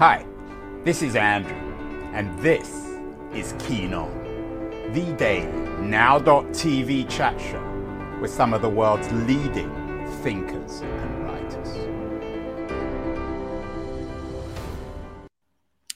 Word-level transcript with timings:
Hi, 0.00 0.24
this 0.82 1.02
is 1.02 1.14
Andrew, 1.14 1.52
and 2.14 2.38
this 2.38 2.96
is 3.34 3.54
Keen 3.58 3.92
On, 3.92 4.10
the 4.94 5.12
daily 5.18 5.52
now.tv 5.82 7.06
chat 7.10 7.38
show 7.38 8.18
with 8.18 8.30
some 8.30 8.54
of 8.54 8.62
the 8.62 8.68
world's 8.70 9.12
leading 9.12 9.68
thinkers 10.22 10.80
and 10.80 11.24
writers. 11.24 11.68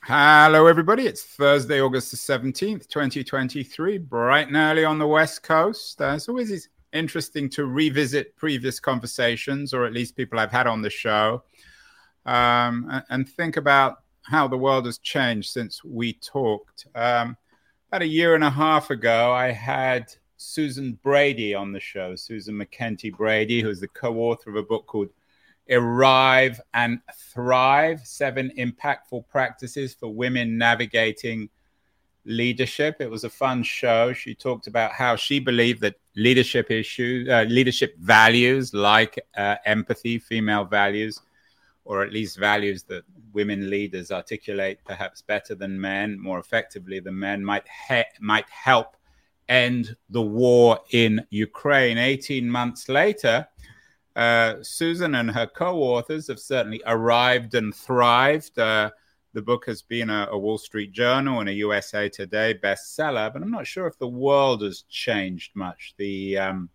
Hello, 0.03 0.66
everybody. 0.66 1.07
It's 1.07 1.23
Thursday, 1.23 1.80
August 1.80 2.11
the 2.11 2.18
17th, 2.18 2.86
2023, 2.86 3.96
bright 3.96 4.48
and 4.48 4.57
early 4.57 4.84
on 4.84 4.98
the 4.98 5.07
West 5.07 5.43
Coast. 5.43 5.98
Uh, 5.98 6.12
it's 6.14 6.29
always 6.29 6.68
interesting 6.93 7.48
to 7.48 7.64
revisit 7.64 8.36
previous 8.36 8.79
conversations, 8.79 9.73
or 9.73 9.86
at 9.86 9.95
least 9.95 10.14
people 10.14 10.39
I've 10.39 10.52
had 10.52 10.66
on 10.66 10.82
the 10.82 10.91
show 10.91 11.43
um, 12.27 13.03
and 13.11 13.29
think 13.29 13.57
about 13.57 14.03
how 14.23 14.49
the 14.49 14.57
world 14.57 14.87
has 14.87 14.99
changed 14.99 15.51
since 15.51 15.85
we 15.85 16.15
talked. 16.15 16.87
Um, 16.95 17.37
about 17.89 18.03
a 18.03 18.07
year 18.07 18.35
and 18.35 18.45
a 18.45 18.51
half 18.51 18.91
ago, 18.91 19.32
I 19.32 19.53
had 19.53 20.13
Susan 20.37 20.99
Brady 21.03 21.55
on 21.55 21.73
the 21.73 21.81
show, 21.81 22.17
Susan 22.17 22.57
MacKenty 22.59 23.15
Brady, 23.15 23.61
who's 23.61 23.81
the 23.81 23.89
co 23.89 24.17
author 24.17 24.51
of 24.51 24.57
a 24.57 24.63
book 24.63 24.87
called 24.87 25.11
Arrive 25.71 26.61
and 26.75 27.01
Thrive 27.15 28.01
Seven 28.05 28.51
Impactful 28.59 29.29
Practices 29.29 29.95
for 29.95 30.09
Women 30.13 30.59
Navigating 30.59 31.49
Leadership. 32.25 32.97
It 33.01 33.11
was 33.11 33.25
a 33.25 33.31
fun 33.31 33.62
show. 33.62 34.12
She 34.12 34.34
talked 34.34 34.67
about 34.67 34.93
how 34.93 35.17
she 35.17 35.39
believed 35.39 35.81
that 35.83 35.97
leadership 36.17 36.70
issues, 36.70 37.29
uh, 37.29 37.45
leadership 37.48 37.97
values 37.98 38.75
like 38.75 39.19
uh, 39.37 39.56
empathy, 39.65 40.19
female 40.19 40.65
values, 40.65 41.20
or 41.84 42.03
at 42.03 42.12
least 42.12 42.39
values 42.39 42.83
that 42.84 43.05
women 43.33 43.69
leaders 43.69 44.11
articulate 44.11 44.79
perhaps 44.84 45.23
better 45.23 45.55
than 45.55 45.81
men, 45.81 46.19
more 46.19 46.39
effectively 46.39 47.01
than 47.01 47.19
men, 47.19 47.45
might 47.45 47.65
he- 47.89 48.03
might 48.21 48.49
help 48.49 48.97
end 49.49 49.95
the 50.09 50.23
war 50.23 50.81
in 50.93 51.27
Ukraine. 51.31 51.99
18 51.99 52.49
months 52.49 52.89
later, 52.89 53.47
uh, 54.17 54.55
Susan 54.63 55.17
and 55.17 55.31
her 55.31 55.47
co-authors 55.47 56.29
have 56.29 56.39
certainly 56.39 56.83
arrived 56.87 57.55
and 57.55 57.75
thrived. 57.75 58.59
Uh, 58.59 58.91
the 59.33 59.43
book 59.43 59.67
has 59.67 59.83
been 59.83 60.09
a, 60.09 60.29
a, 60.31 60.39
Wall 60.39 60.59
Street 60.59 60.93
Journal 60.93 61.41
and 61.41 61.48
a 61.48 61.55
USA 61.55 62.09
Today 62.09 62.57
bestseller, 62.63 63.33
but 63.33 63.43
I'm 63.43 63.51
not 63.51 63.67
sure 63.67 63.89
if 63.89 63.98
the 63.98 64.09
world 64.09 64.63
has 64.63 64.83
changed 64.89 65.57
much. 65.57 65.95
The 65.98 66.39
um, 66.39 66.71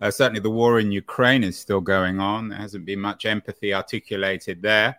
uh, 0.00 0.10
certainly, 0.10 0.40
the 0.40 0.50
war 0.50 0.78
in 0.78 0.92
Ukraine 0.92 1.42
is 1.42 1.58
still 1.58 1.80
going 1.80 2.20
on. 2.20 2.48
There 2.48 2.58
hasn't 2.58 2.84
been 2.84 3.00
much 3.00 3.26
empathy 3.26 3.74
articulated 3.74 4.62
there. 4.62 4.98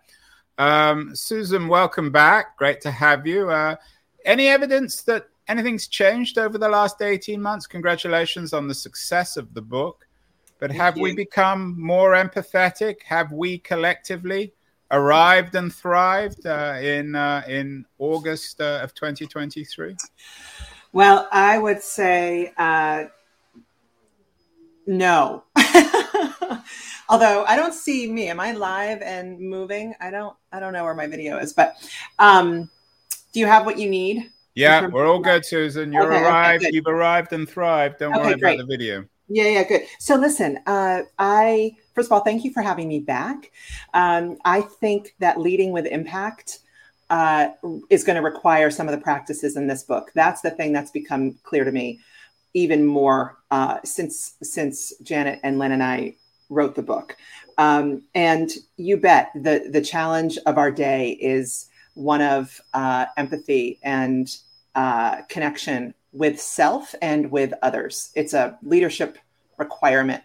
Um, 0.58 1.16
Susan, 1.16 1.68
welcome 1.70 2.12
back. 2.12 2.58
Great 2.58 2.82
to 2.82 2.92
have 2.92 3.26
you. 3.26 3.50
Uh, 3.50 3.76
any 4.26 4.48
evidence 4.48 5.02
that 5.04 5.28
anything's 5.48 5.88
changed 5.88 6.38
over 6.38 6.58
the 6.58 6.68
last 6.68 7.02
18 7.02 7.42
months? 7.42 7.66
Congratulations 7.66 8.52
on 8.52 8.68
the 8.68 8.76
success 8.76 9.38
of 9.38 9.54
the 9.54 9.62
book. 9.62 10.06
But 10.60 10.72
have 10.72 10.98
we 10.98 11.16
become 11.16 11.82
more 11.82 12.14
empathetic? 12.14 13.02
Have 13.04 13.32
we 13.32 13.60
collectively 13.60 14.54
arrived 14.92 15.56
and 15.56 15.74
thrived 15.74 16.46
uh, 16.46 16.78
in 16.82 17.16
uh, 17.16 17.44
in 17.48 17.86
August 17.98 18.60
uh, 18.60 18.82
of 18.84 18.94
2023? 18.94 19.96
Well, 20.92 21.30
I 21.32 21.58
would 21.60 21.82
say 21.82 22.52
uh, 22.58 23.06
no. 24.90 25.44
Although 27.10 27.44
I 27.46 27.56
don't 27.56 27.74
see 27.74 28.12
me. 28.12 28.28
Am 28.28 28.40
I 28.40 28.54
live 28.54 29.02
and 29.02 29.40
moving? 29.40 29.94
I 30.02 30.10
don't 30.10 30.36
I 30.52 30.60
don't 30.60 30.74
know 30.74 30.84
where 30.84 30.96
my 30.96 31.06
video 31.06 31.38
is, 31.38 31.54
but 31.54 31.76
um 32.18 32.70
do 33.32 33.40
you 33.40 33.46
have 33.46 33.66
what 33.66 33.78
you 33.78 33.88
need? 33.88 34.32
Yeah, 34.56 34.88
we're 34.88 35.08
all 35.08 35.20
good, 35.20 35.46
Susan. 35.46 35.94
You're 35.94 36.12
okay, 36.12 36.24
arrived. 36.24 36.64
Okay, 36.64 36.72
You've 36.74 36.88
arrived 36.88 37.34
and 37.34 37.48
thrived. 37.48 38.00
Don't 38.00 38.14
okay, 38.16 38.24
worry 38.24 38.40
great. 38.40 38.56
about 38.56 38.68
the 38.68 38.78
video. 38.78 39.06
Yeah, 39.28 39.48
yeah, 39.48 39.64
good. 39.64 39.84
So 40.00 40.16
listen, 40.16 40.60
uh, 40.66 41.04
I 41.20 41.76
first 41.94 42.08
of 42.08 42.14
all, 42.14 42.22
thank 42.22 42.44
you 42.44 42.52
for 42.52 42.64
having 42.64 42.88
me 42.88 43.00
back. 43.00 43.52
Um, 43.94 44.38
I 44.44 44.62
think 44.62 45.14
that 45.20 45.40
leading 45.40 45.72
with 45.72 45.86
impact 45.86 46.60
uh, 47.12 47.50
is 47.92 48.04
going 48.04 48.16
to 48.16 48.24
require 48.24 48.72
some 48.72 48.88
of 48.88 48.92
the 48.92 49.02
practices 49.02 49.56
in 49.56 49.68
this 49.68 49.84
book. 49.84 50.12
That's 50.16 50.42
the 50.42 50.50
thing 50.52 50.74
that's 50.74 50.92
become 50.92 51.38
clear 51.44 51.64
to 51.64 51.72
me 51.72 52.00
even 52.54 52.86
more 52.86 53.38
uh, 53.52 53.80
since 53.84 54.36
since 54.42 54.94
Janet 55.02 55.40
and 55.44 55.60
Lynn 55.60 55.72
and 55.72 55.84
I 55.84 56.16
wrote 56.50 56.76
the 56.76 56.82
book. 56.82 57.16
Um, 57.58 58.04
and 58.16 58.52
you 58.78 58.98
bet 58.98 59.32
the 59.36 59.70
the 59.72 59.82
challenge 59.82 60.38
of 60.46 60.58
our 60.58 60.72
day 60.72 61.12
is 61.22 61.70
one 61.94 62.22
of 62.22 62.60
uh, 62.74 63.06
empathy 63.18 63.80
and 63.84 64.36
uh, 64.76 65.22
connection 65.24 65.94
with 66.12 66.40
self 66.40 66.96
and 67.02 67.30
with 67.32 67.54
others. 67.62 68.12
It's 68.16 68.34
a 68.34 68.58
leadership 68.64 69.18
requirement. 69.58 70.24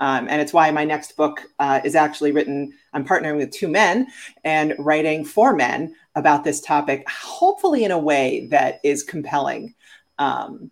Um, 0.00 0.28
and 0.28 0.40
it's 0.40 0.52
why 0.52 0.70
my 0.70 0.84
next 0.84 1.16
book 1.16 1.42
uh, 1.58 1.80
is 1.84 1.96
actually 1.96 2.30
written. 2.30 2.72
I'm 2.92 3.04
partnering 3.04 3.36
with 3.36 3.50
two 3.50 3.66
men 3.66 4.06
and 4.44 4.74
writing 4.78 5.24
for 5.24 5.56
men 5.56 5.96
about 6.14 6.44
this 6.44 6.60
topic, 6.60 7.08
hopefully 7.08 7.82
in 7.82 7.90
a 7.90 7.98
way 7.98 8.46
that 8.50 8.80
is 8.84 9.02
compelling 9.02 9.74
um, 10.18 10.70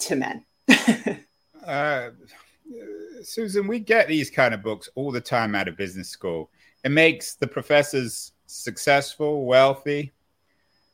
to 0.00 0.16
men. 0.16 0.44
uh, 1.66 2.10
Susan, 3.22 3.66
we 3.66 3.78
get 3.78 4.08
these 4.08 4.30
kind 4.30 4.54
of 4.54 4.62
books 4.62 4.88
all 4.94 5.10
the 5.10 5.20
time 5.20 5.54
out 5.54 5.68
of 5.68 5.76
business 5.76 6.08
school. 6.08 6.50
It 6.84 6.90
makes 6.90 7.34
the 7.34 7.46
professors 7.46 8.32
successful, 8.46 9.44
wealthy, 9.44 10.12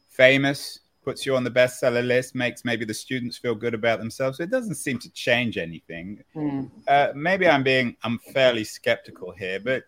famous, 0.08 0.80
puts 1.06 1.24
you 1.24 1.36
on 1.36 1.44
the 1.44 1.50
bestseller 1.50 2.04
list, 2.04 2.34
makes 2.34 2.64
maybe 2.64 2.84
the 2.84 2.92
students 2.92 3.38
feel 3.38 3.54
good 3.54 3.74
about 3.74 4.00
themselves. 4.00 4.40
It 4.40 4.50
doesn't 4.50 4.74
seem 4.74 4.98
to 4.98 5.10
change 5.10 5.56
anything. 5.56 6.24
Mm. 6.34 6.68
Uh, 6.88 7.12
maybe 7.14 7.48
I'm 7.48 7.62
being 7.62 7.96
I'm 8.02 8.18
fairly 8.18 8.64
skeptical 8.64 9.30
here, 9.30 9.60
but 9.60 9.84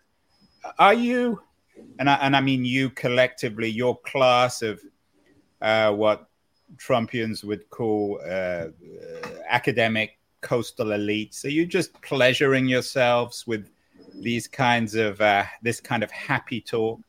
are 0.78 0.94
you, 0.94 1.40
and 1.98 2.08
I, 2.08 2.14
and 2.16 2.36
I 2.36 2.40
mean 2.40 2.64
you 2.64 2.90
collectively, 2.90 3.68
your 3.68 3.98
class 4.02 4.62
of 4.62 4.80
uh, 5.60 5.92
what 5.92 6.27
Trumpians 6.76 7.44
would 7.44 7.68
call 7.70 8.20
uh, 8.24 8.28
uh, 8.28 8.68
academic 9.48 10.18
coastal 10.40 10.86
elites? 10.86 11.44
Are 11.44 11.50
you 11.50 11.66
just 11.66 12.00
pleasuring 12.02 12.68
yourselves 12.68 13.46
with 13.46 13.68
these 14.14 14.46
kinds 14.46 14.94
of 14.94 15.20
uh, 15.20 15.44
this 15.62 15.80
kind 15.80 16.02
of 16.02 16.10
happy 16.10 16.60
talk? 16.60 17.00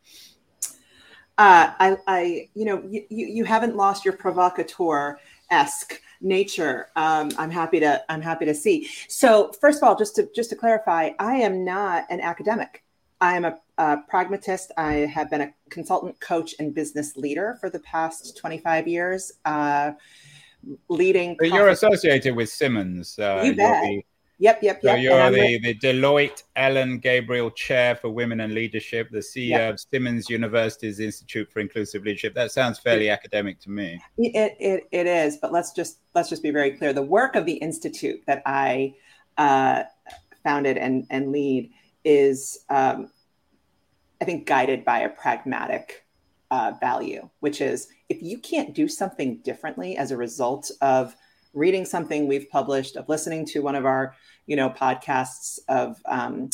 Uh, 1.38 1.72
I, 1.80 1.98
I, 2.08 2.50
you 2.54 2.66
know, 2.66 2.84
you, 2.90 3.06
you 3.10 3.44
haven't 3.46 3.76
lost 3.76 4.04
your 4.04 4.14
provocateur 4.14 5.18
esque 5.50 6.02
nature. 6.20 6.90
Um, 6.98 7.32
I'm 7.38 7.50
happy 7.50 7.80
to, 7.80 8.04
I'm 8.10 8.22
happy 8.22 8.46
to 8.46 8.54
see. 8.54 8.90
So, 9.08 9.54
first 9.62 9.82
of 9.82 9.88
all, 9.88 9.96
just 9.96 10.16
to 10.16 10.30
just 10.36 10.50
to 10.50 10.58
clarify, 10.58 11.12
I 11.18 11.36
am 11.36 11.64
not 11.64 12.06
an 12.10 12.20
academic. 12.20 12.84
I 13.22 13.36
am 13.36 13.46
a, 13.46 13.58
a, 13.78 13.98
pragmatist. 14.08 14.72
I 14.78 14.94
have 14.94 15.30
been 15.30 15.42
a 15.42 15.54
consultant, 15.70 16.20
coach, 16.20 16.56
and 16.60 16.74
business 16.74 17.18
leader 17.18 17.58
for 17.60 17.70
the 17.70 17.80
past 17.80 18.38
25 18.38 18.88
years, 18.88 19.34
uh, 19.46 19.92
leading. 20.88 21.36
So 21.42 21.48
you're 21.48 21.70
associated 21.70 22.36
with 22.36 22.50
Simmons. 22.50 23.20
Uh, 23.20 23.42
you 23.44 23.56
bet. 23.56 23.84
The, 23.84 24.04
yep, 24.38 24.60
yep, 24.62 24.80
yep. 24.84 24.96
So 24.96 24.96
you're 24.96 25.32
the, 25.32 25.60
the 25.60 25.76
Deloitte 25.76 26.44
Ellen 26.56 27.00
Gabriel 27.00 27.52
Chair 27.52 27.96
for 27.96 28.10
Women 28.10 28.40
and 28.40 28.54
Leadership, 28.54 29.10
the 29.12 29.20
CEO 29.20 29.50
yep. 29.50 29.74
of 29.74 29.80
Simmons 29.82 30.30
University's 30.30 31.02
Institute 31.02 31.52
for 31.52 31.60
Inclusive 31.60 32.04
Leadership. 32.04 32.34
That 32.36 32.52
sounds 32.52 32.80
fairly 32.80 33.10
academic 33.10 33.60
to 33.62 33.70
me. 33.70 34.02
It, 34.18 34.56
it, 34.60 34.88
it 34.92 35.08
is, 35.08 35.38
but 35.38 35.52
let's 35.52 35.74
just 35.74 36.00
let's 36.16 36.30
just 36.30 36.44
be 36.44 36.52
very 36.52 36.72
clear. 36.72 36.94
The 36.94 37.02
work 37.02 37.36
of 37.36 37.46
the 37.46 37.56
institute 37.56 38.22
that 38.28 38.42
I 38.46 38.96
uh, 39.38 39.84
founded 40.44 40.78
and, 40.78 41.06
and 41.10 41.34
lead 41.34 41.72
is, 42.04 42.66
um, 42.70 43.10
I 44.22 44.26
think, 44.26 44.48
guided 44.48 44.86
by 44.86 45.00
a 45.00 45.10
pragmatic 45.10 46.06
uh, 46.52 46.74
value, 46.80 47.30
which 47.40 47.62
is 47.62 47.88
if 48.10 48.22
you 48.22 48.40
can't 48.40 48.74
do 48.74 48.88
something 48.88 49.38
differently 49.38 49.98
as 49.98 50.12
a 50.12 50.18
result 50.18 50.72
of 50.82 51.16
reading 51.54 51.86
something 51.86 52.28
we've 52.28 52.50
published, 52.50 52.96
of 52.96 53.10
listening 53.10 53.46
to 53.46 53.62
one 53.62 53.76
of 53.76 53.86
our, 53.86 54.16
you 54.46 54.56
know, 54.56 54.70
podcasts, 54.70 55.60
of, 55.68 56.02
um, 56.06 56.50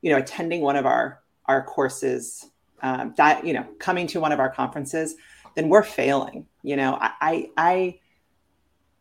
you 0.00 0.10
know, 0.10 0.18
attending 0.18 0.60
one 0.60 0.76
of 0.76 0.86
our 0.86 1.20
our 1.46 1.62
courses, 1.64 2.46
um, 2.82 3.14
you 3.42 3.52
know, 3.52 3.66
coming 3.78 4.06
to 4.06 4.20
one 4.20 4.32
of 4.32 4.38
our 4.38 4.50
conferences, 4.50 5.16
then 5.56 5.68
we're 5.68 5.82
failing. 5.82 6.46
You 6.62 6.76
know, 6.76 6.98
I 7.00 7.50
I, 7.56 7.98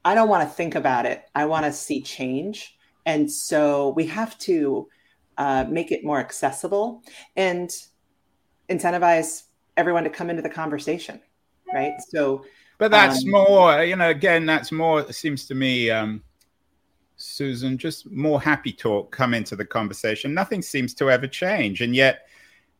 I 0.03 0.15
don't 0.15 0.29
want 0.29 0.47
to 0.47 0.55
think 0.55 0.75
about 0.75 1.05
it. 1.05 1.23
I 1.35 1.45
want 1.45 1.65
to 1.65 1.73
see 1.73 2.01
change, 2.01 2.77
and 3.05 3.31
so 3.31 3.89
we 3.89 4.07
have 4.07 4.37
to 4.39 4.87
uh, 5.41 5.65
make 5.69 5.91
it 5.91 6.01
more 6.03 6.19
accessible 6.19 6.85
and 7.35 7.69
incentivize 8.69 9.43
everyone 9.75 10.03
to 10.03 10.09
come 10.09 10.29
into 10.29 10.41
the 10.41 10.49
conversation 10.61 11.19
right? 11.73 11.93
So 12.09 12.45
but 12.77 12.91
that's 12.91 13.23
um, 13.23 13.31
more 13.31 13.83
you 13.83 13.95
know 13.95 14.09
again 14.09 14.45
that's 14.45 14.71
more 14.71 15.01
it 15.01 15.13
seems 15.13 15.45
to 15.47 15.55
me 15.55 15.89
um 15.89 16.23
susan 17.15 17.77
just 17.77 18.09
more 18.09 18.41
happy 18.41 18.73
talk 18.73 19.11
come 19.11 19.33
into 19.33 19.55
the 19.55 19.65
conversation. 19.65 20.33
Nothing 20.33 20.61
seems 20.61 20.93
to 20.95 21.11
ever 21.11 21.27
change. 21.27 21.81
And 21.81 21.95
yet 21.95 22.27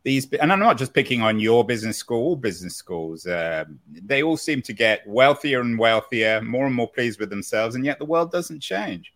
these, 0.02 0.28
and 0.32 0.52
I'm 0.52 0.58
not 0.58 0.78
just 0.78 0.94
picking 0.94 1.22
on 1.22 1.38
your 1.38 1.64
business 1.64 1.96
school, 1.96 2.22
all 2.24 2.36
business 2.36 2.74
schools, 2.74 3.24
uh, 3.24 3.64
they 3.88 4.24
all 4.24 4.36
seem 4.36 4.60
to 4.62 4.72
get 4.72 5.06
wealthier 5.06 5.60
and 5.60 5.78
wealthier, 5.78 6.42
more 6.42 6.66
and 6.66 6.74
more 6.74 6.88
pleased 6.88 7.20
with 7.20 7.30
themselves, 7.30 7.76
and 7.76 7.84
yet 7.84 8.00
the 8.00 8.04
world 8.04 8.32
doesn't 8.32 8.58
change. 8.58 9.14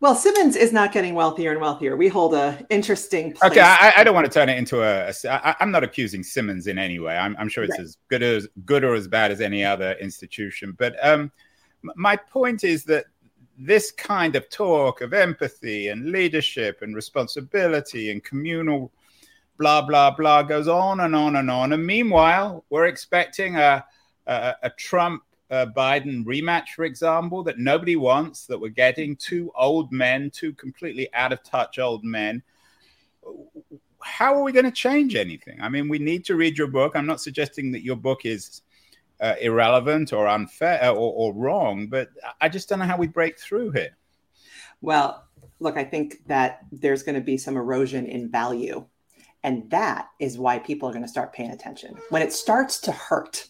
Well, 0.00 0.14
Simmons 0.14 0.56
is 0.56 0.72
not 0.72 0.92
getting 0.92 1.14
wealthier 1.14 1.52
and 1.52 1.60
wealthier. 1.60 1.96
We 1.96 2.08
hold 2.08 2.34
a 2.34 2.64
interesting. 2.68 3.32
Place. 3.32 3.50
Okay, 3.50 3.62
I, 3.62 3.94
I, 3.96 4.04
don't 4.04 4.14
want 4.14 4.26
to 4.26 4.32
turn 4.32 4.50
it 4.50 4.58
into 4.58 4.82
a. 4.82 5.08
a 5.08 5.14
I, 5.30 5.56
I'm 5.58 5.70
not 5.70 5.84
accusing 5.84 6.22
Simmons 6.22 6.66
in 6.66 6.78
any 6.78 6.98
way. 6.98 7.16
I'm, 7.16 7.34
I'm 7.38 7.48
sure 7.48 7.64
it's 7.64 7.78
right. 7.78 7.80
as 7.80 7.96
good 8.08 8.22
as 8.22 8.46
good 8.66 8.84
or 8.84 8.94
as 8.94 9.08
bad 9.08 9.30
as 9.32 9.40
any 9.40 9.64
other 9.64 9.92
institution. 9.92 10.74
But 10.76 10.96
um, 11.04 11.32
my 11.94 12.14
point 12.14 12.62
is 12.62 12.84
that 12.84 13.06
this 13.58 13.90
kind 13.90 14.36
of 14.36 14.50
talk 14.50 15.00
of 15.00 15.14
empathy 15.14 15.88
and 15.88 16.12
leadership 16.12 16.82
and 16.82 16.94
responsibility 16.94 18.10
and 18.10 18.22
communal 18.22 18.92
blah 19.58 19.80
blah 19.80 20.10
blah 20.10 20.42
goes 20.42 20.68
on 20.68 21.00
and 21.00 21.16
on 21.16 21.36
and 21.36 21.50
on. 21.50 21.72
And 21.72 21.86
meanwhile, 21.86 22.66
we're 22.68 22.86
expecting 22.86 23.56
a 23.56 23.82
a, 24.26 24.54
a 24.64 24.70
Trump 24.70 25.22
uh, 25.50 25.66
Biden 25.76 26.24
rematch, 26.24 26.70
for 26.74 26.84
example, 26.84 27.42
that 27.44 27.58
nobody 27.58 27.96
wants, 27.96 28.46
that 28.46 28.60
we're 28.60 28.68
getting 28.68 29.16
two 29.16 29.52
old 29.56 29.92
men, 29.92 30.30
two 30.30 30.52
completely 30.54 31.12
out 31.14 31.32
of 31.32 31.42
touch 31.42 31.78
old 31.78 32.04
men. 32.04 32.42
How 34.02 34.34
are 34.34 34.42
we 34.42 34.52
going 34.52 34.64
to 34.64 34.70
change 34.70 35.14
anything? 35.14 35.60
I 35.60 35.68
mean, 35.68 35.88
we 35.88 35.98
need 35.98 36.24
to 36.26 36.36
read 36.36 36.58
your 36.58 36.68
book. 36.68 36.94
I'm 36.94 37.06
not 37.06 37.20
suggesting 37.20 37.72
that 37.72 37.82
your 37.82 37.96
book 37.96 38.24
is 38.24 38.62
uh, 39.20 39.34
irrelevant 39.40 40.12
or 40.12 40.28
unfair 40.28 40.90
or, 40.90 41.12
or 41.12 41.32
wrong, 41.32 41.86
but 41.88 42.08
I 42.40 42.48
just 42.48 42.68
don't 42.68 42.78
know 42.78 42.84
how 42.84 42.98
we 42.98 43.06
break 43.06 43.38
through 43.38 43.70
here. 43.70 43.96
Well, 44.80 45.24
look, 45.58 45.76
I 45.76 45.84
think 45.84 46.26
that 46.26 46.60
there's 46.70 47.02
going 47.02 47.14
to 47.14 47.20
be 47.20 47.38
some 47.38 47.56
erosion 47.56 48.06
in 48.06 48.30
value. 48.30 48.86
And 49.42 49.70
that 49.70 50.08
is 50.18 50.38
why 50.38 50.58
people 50.58 50.88
are 50.88 50.92
going 50.92 51.04
to 51.04 51.08
start 51.08 51.32
paying 51.32 51.52
attention. 51.52 51.96
When 52.10 52.22
it 52.22 52.32
starts 52.32 52.80
to 52.80 52.92
hurt, 52.92 53.46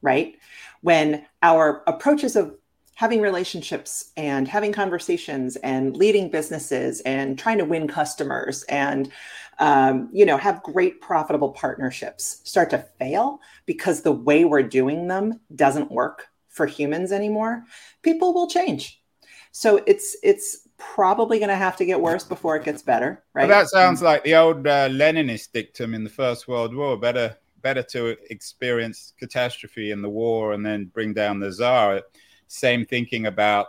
right? 0.00 0.36
When 0.84 1.24
our 1.40 1.82
approaches 1.86 2.36
of 2.36 2.54
having 2.94 3.22
relationships 3.22 4.12
and 4.18 4.46
having 4.46 4.70
conversations 4.70 5.56
and 5.56 5.96
leading 5.96 6.28
businesses 6.28 7.00
and 7.00 7.38
trying 7.38 7.56
to 7.56 7.64
win 7.64 7.88
customers 7.88 8.64
and 8.64 9.10
um, 9.60 10.10
you 10.12 10.26
know 10.26 10.36
have 10.36 10.62
great 10.62 11.00
profitable 11.00 11.52
partnerships 11.52 12.42
start 12.44 12.68
to 12.68 12.84
fail 12.98 13.40
because 13.64 14.02
the 14.02 14.12
way 14.12 14.44
we're 14.44 14.62
doing 14.62 15.08
them 15.08 15.40
doesn't 15.54 15.90
work 15.90 16.28
for 16.50 16.66
humans 16.66 17.12
anymore 17.12 17.64
people 18.02 18.34
will 18.34 18.46
change. 18.46 19.00
So 19.52 19.82
it's 19.86 20.18
it's 20.22 20.68
probably 20.76 21.38
going 21.38 21.48
to 21.48 21.56
have 21.56 21.78
to 21.78 21.86
get 21.86 21.98
worse 21.98 22.24
before 22.24 22.56
it 22.56 22.64
gets 22.64 22.82
better 22.82 23.24
right? 23.32 23.48
Well, 23.48 23.58
that 23.58 23.70
sounds 23.70 24.02
like 24.02 24.22
the 24.22 24.34
old 24.34 24.66
uh, 24.66 24.90
leninist 24.90 25.52
dictum 25.52 25.94
in 25.94 26.04
the 26.04 26.10
first 26.10 26.46
world 26.46 26.74
war 26.74 26.98
better 26.98 27.38
better 27.64 27.82
to 27.82 28.16
experience 28.30 29.14
catastrophe 29.18 29.90
in 29.90 30.02
the 30.02 30.08
war 30.08 30.52
and 30.52 30.64
then 30.64 30.84
bring 30.84 31.14
down 31.14 31.40
the 31.40 31.50
czar. 31.50 32.02
Same 32.46 32.84
thinking 32.84 33.26
about 33.26 33.68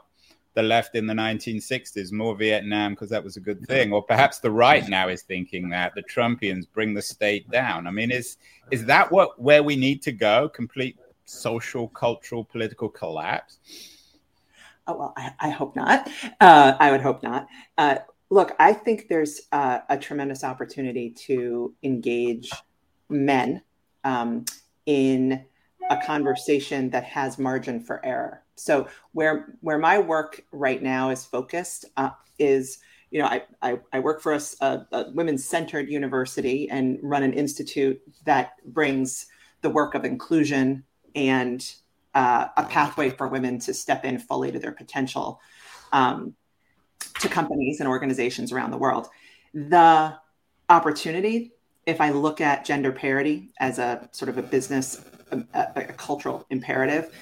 the 0.53 0.61
left 0.61 0.95
in 0.95 1.07
the 1.07 1.13
1960s, 1.13 2.11
more 2.11 2.35
Vietnam 2.35 2.93
because 2.93 3.09
that 3.09 3.23
was 3.23 3.37
a 3.37 3.39
good 3.39 3.65
thing, 3.67 3.91
or 3.91 4.03
perhaps 4.03 4.39
the 4.39 4.51
right 4.51 4.87
now 4.87 5.07
is 5.07 5.23
thinking 5.23 5.69
that 5.69 5.93
the 5.95 6.03
Trumpians 6.03 6.65
bring 6.71 6.93
the 6.93 7.01
state 7.01 7.49
down. 7.49 7.87
I 7.87 7.91
mean, 7.91 8.11
is 8.11 8.37
is 8.71 8.85
that 8.85 9.11
what 9.11 9.39
where 9.41 9.63
we 9.63 9.75
need 9.75 10.01
to 10.03 10.11
go? 10.11 10.49
Complete 10.49 10.97
social, 11.25 11.87
cultural, 11.89 12.43
political 12.43 12.89
collapse? 12.89 13.59
Oh 14.87 14.97
well, 14.97 15.13
I, 15.17 15.33
I 15.39 15.49
hope 15.49 15.75
not. 15.75 16.09
Uh, 16.39 16.75
I 16.79 16.91
would 16.91 17.01
hope 17.01 17.23
not. 17.23 17.47
Uh, 17.77 17.97
look, 18.29 18.55
I 18.59 18.71
think 18.73 19.07
there's 19.09 19.41
uh, 19.51 19.79
a 19.89 19.97
tremendous 19.97 20.43
opportunity 20.43 21.09
to 21.27 21.73
engage 21.83 22.51
men 23.09 23.61
um, 24.05 24.45
in 24.85 25.43
a 25.89 25.97
conversation 25.97 26.89
that 26.91 27.03
has 27.03 27.37
margin 27.37 27.81
for 27.81 28.03
error. 28.05 28.43
So 28.55 28.87
where 29.11 29.57
where 29.61 29.77
my 29.77 29.99
work 29.99 30.41
right 30.51 30.81
now 30.81 31.09
is 31.09 31.25
focused 31.25 31.85
uh, 31.97 32.11
is 32.39 32.79
you 33.11 33.19
know 33.19 33.25
I, 33.25 33.43
I, 33.61 33.79
I 33.91 33.99
work 33.99 34.21
for 34.21 34.33
a, 34.33 34.41
a, 34.61 35.11
women's 35.13 35.43
centered 35.43 35.89
university 35.89 36.69
and 36.69 36.97
run 37.03 37.23
an 37.23 37.33
institute 37.33 38.01
that 38.23 38.53
brings 38.65 39.27
the 39.61 39.69
work 39.69 39.95
of 39.95 40.05
inclusion 40.05 40.85
and 41.15 41.69
uh, 42.13 42.47
a 42.55 42.63
pathway 42.63 43.09
for 43.09 43.27
women 43.27 43.59
to 43.59 43.73
step 43.73 44.05
in 44.05 44.17
fully 44.19 44.51
to 44.51 44.59
their 44.59 44.71
potential 44.71 45.41
um, 45.91 46.33
to 47.19 47.27
companies 47.27 47.79
and 47.79 47.89
organizations 47.89 48.51
around 48.51 48.71
the 48.71 48.77
world. 48.77 49.07
The 49.53 50.15
opportunity 50.69 51.54
if 51.85 52.01
I 52.01 52.09
look 52.09 52.41
at 52.41 52.65
gender 52.65 52.91
parity 52.91 53.49
as 53.59 53.79
a 53.79 54.09
sort 54.11 54.29
of 54.29 54.37
a 54.37 54.41
business, 54.41 55.03
a, 55.31 55.43
a, 55.53 55.83
cultural 55.93 56.45
imperative, 56.49 57.13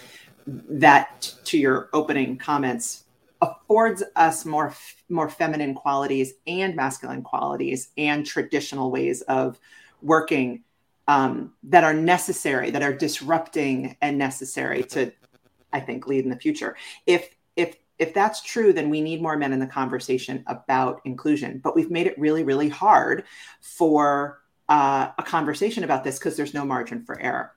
that 0.47 1.33
to 1.45 1.57
your 1.57 1.89
opening 1.93 2.37
comments 2.37 3.03
affords 3.41 4.03
us 4.15 4.45
more 4.45 4.73
more 5.09 5.29
feminine 5.29 5.73
qualities 5.73 6.33
and 6.47 6.75
masculine 6.75 7.21
qualities 7.21 7.89
and 7.97 8.25
traditional 8.25 8.89
ways 8.89 9.21
of 9.23 9.59
working 10.01 10.63
um, 11.07 11.53
that 11.63 11.83
are 11.83 11.93
necessary, 11.93 12.71
that 12.71 12.81
are 12.83 12.93
disrupting 12.93 13.97
and 14.01 14.17
necessary 14.17 14.83
to, 14.83 15.11
I 15.73 15.81
think, 15.81 16.07
lead 16.07 16.23
in 16.23 16.29
the 16.29 16.37
future. 16.37 16.77
If 17.05 17.35
if 17.55 17.75
if 17.99 18.13
that's 18.13 18.41
true, 18.41 18.73
then 18.73 18.89
we 18.89 19.01
need 19.01 19.21
more 19.21 19.37
men 19.37 19.53
in 19.53 19.59
the 19.59 19.67
conversation 19.67 20.43
about 20.47 21.01
inclusion. 21.05 21.59
But 21.63 21.75
we've 21.75 21.91
made 21.91 22.07
it 22.07 22.17
really, 22.17 22.43
really 22.43 22.69
hard 22.69 23.25
for 23.61 24.39
uh, 24.69 25.09
a 25.17 25.23
conversation 25.23 25.83
about 25.83 26.03
this 26.03 26.19
because 26.19 26.37
there's 26.37 26.53
no 26.53 26.65
margin 26.65 27.03
for 27.03 27.19
error. 27.19 27.53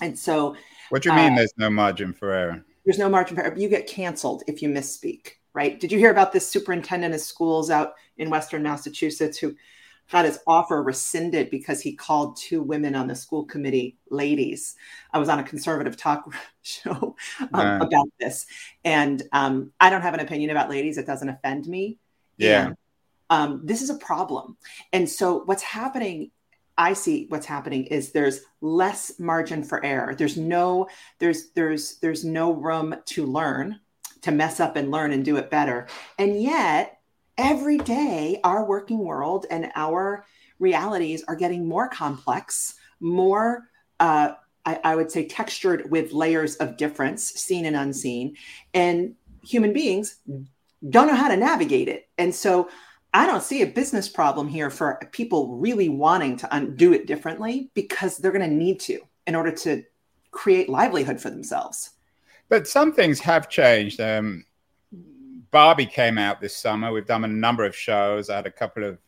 And 0.00 0.18
so, 0.18 0.56
what 0.90 1.02
do 1.02 1.10
you 1.10 1.16
mean? 1.16 1.32
Uh, 1.32 1.36
there's 1.36 1.54
no 1.56 1.70
margin 1.70 2.12
for 2.12 2.32
error. 2.32 2.64
There's 2.84 2.98
no 2.98 3.08
margin 3.08 3.36
for 3.36 3.42
error. 3.42 3.56
You 3.56 3.68
get 3.68 3.86
canceled 3.86 4.42
if 4.46 4.60
you 4.60 4.68
misspeak, 4.68 5.32
right? 5.54 5.78
Did 5.78 5.92
you 5.92 5.98
hear 5.98 6.10
about 6.10 6.32
this 6.32 6.48
superintendent 6.48 7.14
of 7.14 7.20
schools 7.20 7.70
out 7.70 7.94
in 8.18 8.30
Western 8.30 8.62
Massachusetts 8.62 9.38
who 9.38 9.54
had 10.06 10.26
his 10.26 10.38
offer 10.46 10.82
rescinded 10.82 11.50
because 11.50 11.80
he 11.80 11.94
called 11.94 12.36
two 12.36 12.62
women 12.62 12.94
on 12.94 13.06
the 13.06 13.14
school 13.14 13.44
committee 13.44 13.96
ladies. 14.10 14.76
I 15.12 15.18
was 15.18 15.28
on 15.28 15.38
a 15.38 15.44
conservative 15.44 15.96
talk 15.96 16.30
show 16.62 17.16
um, 17.52 17.80
about 17.80 18.08
this, 18.20 18.46
and 18.84 19.22
um, 19.32 19.72
I 19.80 19.90
don't 19.90 20.02
have 20.02 20.14
an 20.14 20.20
opinion 20.20 20.50
about 20.50 20.70
ladies. 20.70 20.98
It 20.98 21.06
doesn't 21.06 21.28
offend 21.28 21.66
me. 21.66 21.98
Yeah. 22.36 22.66
And, 22.66 22.76
um, 23.30 23.60
this 23.64 23.80
is 23.80 23.88
a 23.88 23.96
problem, 23.96 24.58
and 24.92 25.08
so 25.08 25.42
what's 25.46 25.62
happening 25.62 26.30
I 26.76 26.92
see 26.94 27.26
what's 27.28 27.46
happening 27.46 27.84
is 27.86 28.12
there's 28.12 28.40
less 28.60 29.18
margin 29.18 29.62
for 29.62 29.84
error. 29.84 30.14
There's 30.14 30.36
no 30.36 30.88
there's 31.18 31.50
there's 31.50 31.98
there's 31.98 32.24
no 32.24 32.52
room 32.52 32.96
to 33.06 33.26
learn, 33.26 33.80
to 34.22 34.32
mess 34.32 34.60
up 34.60 34.76
and 34.76 34.90
learn 34.90 35.12
and 35.12 35.24
do 35.24 35.36
it 35.36 35.50
better. 35.50 35.86
And 36.18 36.40
yet, 36.40 36.98
every 37.38 37.78
day 37.78 38.40
our 38.44 38.64
working 38.64 38.98
world 38.98 39.46
and 39.50 39.70
our 39.74 40.24
realities 40.58 41.24
are 41.28 41.36
getting 41.36 41.66
more 41.66 41.88
complex, 41.88 42.74
more 43.00 43.68
uh, 44.00 44.32
I, 44.64 44.80
I 44.82 44.96
would 44.96 45.10
say 45.10 45.26
textured 45.26 45.90
with 45.90 46.12
layers 46.12 46.56
of 46.56 46.76
difference, 46.76 47.24
seen 47.24 47.66
and 47.66 47.76
unseen. 47.76 48.36
And 48.72 49.14
human 49.42 49.72
beings 49.72 50.16
don't 50.88 51.06
know 51.06 51.14
how 51.14 51.28
to 51.28 51.36
navigate 51.36 51.88
it. 51.88 52.08
And 52.18 52.34
so 52.34 52.68
I 53.14 53.26
don't 53.26 53.44
see 53.44 53.62
a 53.62 53.66
business 53.66 54.08
problem 54.08 54.48
here 54.48 54.70
for 54.70 54.98
people 55.12 55.56
really 55.56 55.88
wanting 55.88 56.36
to 56.38 56.48
undo 56.54 56.92
it 56.92 57.06
differently 57.06 57.70
because 57.72 58.18
they're 58.18 58.32
going 58.32 58.48
to 58.48 58.54
need 58.54 58.80
to 58.80 58.98
in 59.28 59.36
order 59.36 59.52
to 59.52 59.84
create 60.32 60.68
livelihood 60.68 61.20
for 61.20 61.30
themselves. 61.30 61.90
But 62.48 62.66
some 62.66 62.92
things 62.92 63.20
have 63.20 63.48
changed. 63.48 64.00
Um, 64.00 64.44
Barbie 65.52 65.86
came 65.86 66.18
out 66.18 66.40
this 66.40 66.56
summer. 66.56 66.90
We've 66.90 67.06
done 67.06 67.22
a 67.22 67.28
number 67.28 67.64
of 67.64 67.76
shows. 67.76 68.30
I 68.30 68.36
had 68.36 68.46
a 68.46 68.50
couple 68.50 68.82
of 68.82 68.98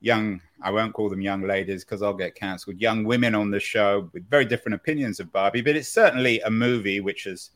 young, 0.00 0.40
I 0.62 0.70
won't 0.70 0.94
call 0.94 1.10
them 1.10 1.20
young 1.20 1.42
ladies 1.42 1.84
because 1.84 2.00
I'll 2.00 2.14
get 2.14 2.36
cancelled, 2.36 2.80
young 2.80 3.02
women 3.02 3.34
on 3.34 3.50
the 3.50 3.58
show 3.58 4.08
with 4.12 4.30
very 4.30 4.44
different 4.44 4.76
opinions 4.76 5.18
of 5.18 5.32
Barbie. 5.32 5.62
But 5.62 5.74
it's 5.74 5.88
certainly 5.88 6.38
a 6.42 6.50
movie 6.50 7.00
which 7.00 7.24
has 7.24 7.50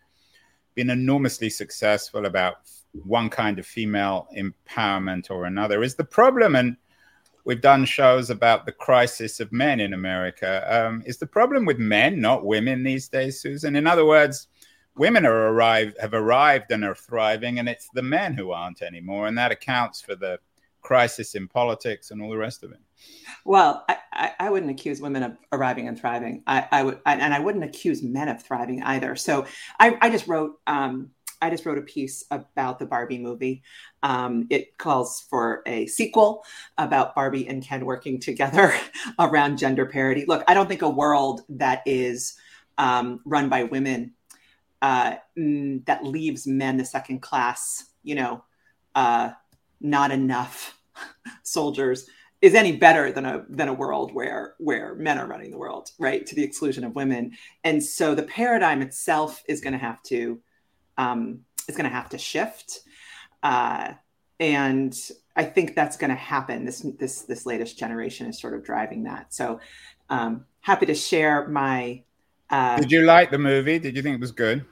been 0.74 0.90
enormously 0.90 1.48
successful 1.48 2.26
about 2.26 2.56
one 3.04 3.28
kind 3.30 3.58
of 3.58 3.66
female 3.66 4.28
empowerment 4.36 5.30
or 5.30 5.44
another 5.44 5.82
is 5.82 5.94
the 5.94 6.04
problem. 6.04 6.56
And 6.56 6.76
we've 7.44 7.60
done 7.60 7.84
shows 7.84 8.30
about 8.30 8.66
the 8.66 8.72
crisis 8.72 9.40
of 9.40 9.52
men 9.52 9.80
in 9.80 9.92
America. 9.92 10.66
Um, 10.68 11.02
is 11.06 11.18
the 11.18 11.26
problem 11.26 11.64
with 11.64 11.78
men, 11.78 12.20
not 12.20 12.44
women 12.44 12.82
these 12.82 13.08
days, 13.08 13.40
Susan? 13.40 13.76
In 13.76 13.86
other 13.86 14.04
words, 14.04 14.48
women 14.96 15.26
are 15.26 15.48
arrived, 15.48 15.96
have 16.00 16.14
arrived 16.14 16.70
and 16.70 16.84
are 16.84 16.94
thriving, 16.94 17.58
and 17.58 17.68
it's 17.68 17.88
the 17.94 18.02
men 18.02 18.34
who 18.34 18.50
aren't 18.50 18.82
anymore. 18.82 19.26
And 19.26 19.38
that 19.38 19.52
accounts 19.52 20.00
for 20.00 20.16
the 20.16 20.38
crisis 20.82 21.34
in 21.34 21.48
politics 21.48 22.10
and 22.10 22.22
all 22.22 22.30
the 22.30 22.36
rest 22.36 22.62
of 22.62 22.70
it. 22.72 22.78
Well, 23.44 23.84
I, 23.88 23.96
I, 24.12 24.32
I 24.40 24.50
wouldn't 24.50 24.70
accuse 24.70 25.00
women 25.00 25.22
of 25.22 25.36
arriving 25.52 25.88
and 25.88 25.98
thriving. 25.98 26.42
I, 26.46 26.66
I 26.70 26.82
would, 26.82 27.00
and 27.04 27.34
I 27.34 27.40
wouldn't 27.40 27.64
accuse 27.64 28.02
men 28.02 28.28
of 28.28 28.42
thriving 28.42 28.82
either. 28.82 29.16
So 29.16 29.46
I, 29.78 29.98
I 30.00 30.10
just 30.10 30.28
wrote 30.28 30.60
um, 30.66 31.10
I 31.40 31.50
just 31.50 31.66
wrote 31.66 31.78
a 31.78 31.82
piece 31.82 32.24
about 32.30 32.78
the 32.78 32.86
Barbie 32.86 33.18
movie. 33.18 33.62
Um, 34.02 34.46
it 34.50 34.78
calls 34.78 35.26
for 35.28 35.62
a 35.66 35.86
sequel 35.86 36.44
about 36.78 37.14
Barbie 37.14 37.48
and 37.48 37.62
Ken 37.62 37.84
working 37.84 38.20
together 38.20 38.74
around 39.18 39.58
gender 39.58 39.86
parity. 39.86 40.24
Look, 40.26 40.44
I 40.48 40.54
don't 40.54 40.68
think 40.68 40.82
a 40.82 40.88
world 40.88 41.42
that 41.50 41.82
is 41.86 42.36
um, 42.78 43.20
run 43.24 43.48
by 43.48 43.64
women 43.64 44.14
uh, 44.82 45.16
mm, 45.38 45.84
that 45.86 46.04
leaves 46.04 46.46
men 46.46 46.76
the 46.76 46.84
second 46.84 47.20
class, 47.20 47.86
you 48.02 48.14
know, 48.14 48.44
uh, 48.94 49.30
not 49.80 50.10
enough 50.10 50.78
soldiers 51.42 52.08
is 52.42 52.54
any 52.54 52.76
better 52.76 53.10
than 53.10 53.24
a 53.24 53.44
than 53.48 53.68
a 53.68 53.74
world 53.74 54.12
where 54.12 54.54
where 54.58 54.94
men 54.94 55.18
are 55.18 55.26
running 55.26 55.50
the 55.50 55.58
world, 55.58 55.90
right, 55.98 56.26
to 56.26 56.34
the 56.34 56.44
exclusion 56.44 56.84
of 56.84 56.94
women. 56.94 57.32
And 57.64 57.82
so 57.82 58.14
the 58.14 58.22
paradigm 58.22 58.82
itself 58.82 59.42
is 59.48 59.60
going 59.60 59.72
to 59.72 59.78
have 59.78 60.02
to 60.04 60.40
um, 60.96 61.40
is 61.68 61.76
going 61.76 61.88
to 61.88 61.94
have 61.94 62.08
to 62.10 62.18
shift, 62.18 62.80
uh, 63.42 63.92
and 64.38 64.98
I 65.34 65.44
think 65.44 65.74
that's 65.74 65.96
going 65.96 66.10
to 66.10 66.16
happen. 66.16 66.64
This 66.64 66.80
this 66.98 67.22
this 67.22 67.46
latest 67.46 67.78
generation 67.78 68.26
is 68.26 68.40
sort 68.40 68.54
of 68.54 68.64
driving 68.64 69.04
that. 69.04 69.32
So 69.34 69.60
um, 70.08 70.46
happy 70.60 70.86
to 70.86 70.94
share 70.94 71.48
my. 71.48 72.02
Uh, 72.48 72.78
Did 72.78 72.92
you 72.92 73.02
like 73.02 73.30
the 73.30 73.38
movie? 73.38 73.78
Did 73.78 73.96
you 73.96 74.02
think 74.02 74.14
it 74.14 74.20
was 74.20 74.32
good? 74.32 74.64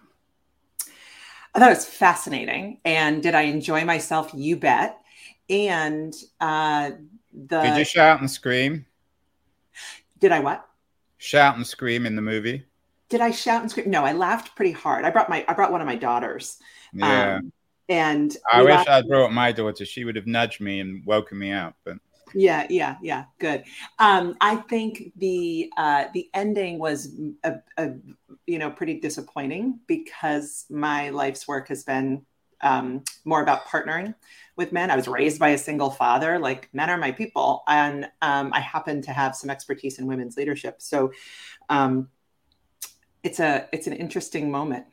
I 1.54 1.60
thought 1.60 1.70
it 1.70 1.76
was 1.76 1.86
fascinating. 1.86 2.78
And 2.84 3.22
did 3.22 3.34
I 3.34 3.42
enjoy 3.42 3.84
myself? 3.84 4.30
You 4.34 4.56
bet. 4.56 4.98
And 5.48 6.12
uh, 6.40 6.92
the 7.32 7.60
Did 7.60 7.78
you 7.78 7.84
shout 7.84 8.20
and 8.20 8.30
scream? 8.30 8.86
Did 10.18 10.32
I 10.32 10.40
what? 10.40 10.66
Shout 11.18 11.56
and 11.56 11.66
scream 11.66 12.06
in 12.06 12.16
the 12.16 12.22
movie. 12.22 12.64
Did 13.08 13.20
I 13.20 13.30
shout 13.30 13.62
and 13.62 13.70
scream? 13.70 13.90
No, 13.90 14.04
I 14.04 14.12
laughed 14.12 14.56
pretty 14.56 14.72
hard. 14.72 15.04
I 15.04 15.10
brought 15.10 15.28
my 15.28 15.44
I 15.46 15.54
brought 15.54 15.72
one 15.72 15.80
of 15.80 15.86
my 15.86 15.96
daughters. 15.96 16.58
Yeah. 16.92 17.36
Um, 17.36 17.52
and 17.88 18.36
I 18.52 18.62
wish 18.62 18.70
laughed- 18.70 18.88
I'd 18.88 19.08
brought 19.08 19.32
my 19.32 19.52
daughter. 19.52 19.84
She 19.84 20.04
would 20.04 20.16
have 20.16 20.26
nudged 20.26 20.60
me 20.60 20.80
and 20.80 21.04
woken 21.04 21.38
me 21.38 21.50
out, 21.50 21.74
but 21.84 21.98
yeah 22.36 22.66
yeah 22.68 22.96
yeah 23.00 23.26
good 23.38 23.62
um 24.00 24.36
i 24.40 24.56
think 24.56 25.12
the 25.18 25.70
uh 25.76 26.06
the 26.14 26.28
ending 26.34 26.80
was 26.80 27.16
a, 27.44 27.54
a, 27.76 27.92
you 28.44 28.58
know 28.58 28.70
pretty 28.70 28.98
disappointing 28.98 29.78
because 29.86 30.64
my 30.68 31.10
life's 31.10 31.46
work 31.46 31.68
has 31.68 31.84
been 31.84 32.26
um 32.60 33.04
more 33.24 33.40
about 33.40 33.66
partnering 33.66 34.14
with 34.56 34.72
men. 34.72 34.90
I 34.90 34.96
was 34.96 35.08
raised 35.08 35.38
by 35.38 35.50
a 35.50 35.58
single 35.58 35.90
father. 35.90 36.38
Like 36.38 36.68
men 36.72 36.90
are 36.90 36.96
my 36.96 37.12
people, 37.12 37.62
and 37.66 38.08
um, 38.22 38.52
I 38.52 38.60
happen 38.60 39.02
to 39.02 39.12
have 39.12 39.34
some 39.34 39.50
expertise 39.50 39.98
in 39.98 40.06
women's 40.06 40.36
leadership. 40.36 40.80
So 40.80 41.12
um, 41.68 42.08
it's 43.24 43.40
a 43.40 43.66
it's 43.72 43.88
an 43.88 43.94
interesting 43.94 44.50
moment. 44.50 44.84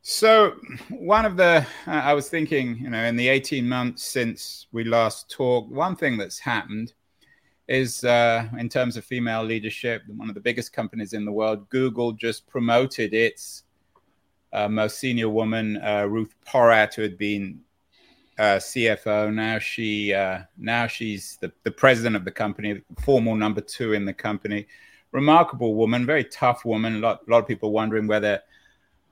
So 0.00 0.54
one 0.88 1.26
of 1.26 1.36
the 1.36 1.66
uh, 1.86 1.90
I 1.90 2.14
was 2.14 2.28
thinking, 2.30 2.78
you 2.78 2.88
know, 2.88 3.02
in 3.02 3.16
the 3.16 3.28
eighteen 3.28 3.68
months 3.68 4.04
since 4.04 4.68
we 4.72 4.84
last 4.84 5.28
talked, 5.28 5.70
one 5.70 5.96
thing 5.96 6.16
that's 6.16 6.38
happened 6.38 6.94
is 7.68 8.04
uh, 8.04 8.46
in 8.58 8.68
terms 8.68 8.96
of 8.96 9.04
female 9.04 9.42
leadership, 9.42 10.02
one 10.06 10.28
of 10.28 10.36
the 10.36 10.40
biggest 10.40 10.72
companies 10.72 11.12
in 11.12 11.24
the 11.24 11.32
world, 11.32 11.68
Google, 11.68 12.12
just 12.12 12.46
promoted 12.46 13.12
its 13.12 13.64
uh, 14.52 14.68
most 14.68 15.00
senior 15.00 15.28
woman, 15.28 15.76
uh, 15.82 16.06
Ruth 16.08 16.32
Porat, 16.46 16.94
who 16.94 17.02
had 17.02 17.18
been 17.18 17.58
uh, 18.38 18.58
CFO. 18.58 19.34
Now 19.34 19.58
she 19.58 20.14
uh, 20.14 20.42
now 20.56 20.86
she's 20.86 21.38
the, 21.40 21.50
the 21.64 21.72
president 21.72 22.14
of 22.14 22.24
the 22.24 22.30
company, 22.30 22.82
formal 23.00 23.34
number 23.34 23.60
two 23.60 23.94
in 23.94 24.04
the 24.04 24.14
company. 24.14 24.68
Remarkable 25.16 25.74
woman, 25.74 26.04
very 26.04 26.24
tough 26.24 26.66
woman. 26.66 26.96
A 26.96 26.98
lot, 26.98 27.22
a 27.26 27.30
lot 27.30 27.38
of 27.38 27.48
people 27.48 27.72
wondering 27.72 28.06
whether 28.06 28.38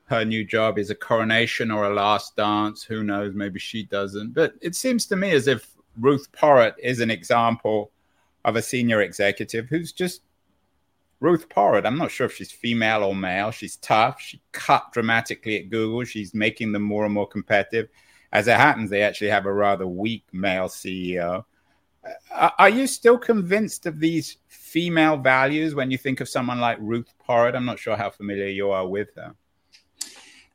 her 0.04 0.22
new 0.22 0.44
job 0.44 0.78
is 0.78 0.90
a 0.90 0.94
coronation 0.94 1.70
or 1.70 1.84
a 1.84 1.94
last 1.94 2.36
dance. 2.36 2.82
Who 2.82 3.02
knows? 3.02 3.34
Maybe 3.34 3.58
she 3.58 3.84
doesn't. 3.84 4.34
But 4.34 4.52
it 4.60 4.76
seems 4.76 5.06
to 5.06 5.16
me 5.16 5.30
as 5.30 5.48
if 5.48 5.70
Ruth 5.98 6.28
Porat 6.30 6.74
is 6.78 7.00
an 7.00 7.10
example 7.10 7.90
of 8.44 8.54
a 8.54 8.60
senior 8.60 9.00
executive 9.00 9.66
who's 9.70 9.92
just 9.92 10.20
Ruth 11.20 11.48
Porat. 11.48 11.86
I'm 11.86 11.96
not 11.96 12.10
sure 12.10 12.26
if 12.26 12.34
she's 12.34 12.52
female 12.52 13.02
or 13.02 13.14
male. 13.14 13.50
She's 13.50 13.76
tough. 13.76 14.20
She 14.20 14.42
cut 14.52 14.92
dramatically 14.92 15.56
at 15.56 15.70
Google. 15.70 16.04
She's 16.04 16.34
making 16.34 16.72
them 16.72 16.82
more 16.82 17.06
and 17.06 17.14
more 17.14 17.26
competitive. 17.26 17.88
As 18.30 18.46
it 18.46 18.58
happens, 18.58 18.90
they 18.90 19.00
actually 19.00 19.30
have 19.30 19.46
a 19.46 19.52
rather 19.54 19.86
weak 19.86 20.24
male 20.32 20.68
CEO. 20.68 21.46
Are 22.30 22.68
you 22.68 22.86
still 22.86 23.18
convinced 23.18 23.86
of 23.86 24.00
these 24.00 24.36
female 24.48 25.16
values 25.16 25.74
when 25.74 25.90
you 25.90 25.98
think 25.98 26.20
of 26.20 26.28
someone 26.28 26.60
like 26.60 26.78
Ruth 26.80 27.12
Porat? 27.26 27.54
I'm 27.54 27.64
not 27.64 27.78
sure 27.78 27.96
how 27.96 28.10
familiar 28.10 28.46
you 28.46 28.70
are 28.70 28.86
with 28.86 29.08
her. 29.16 29.34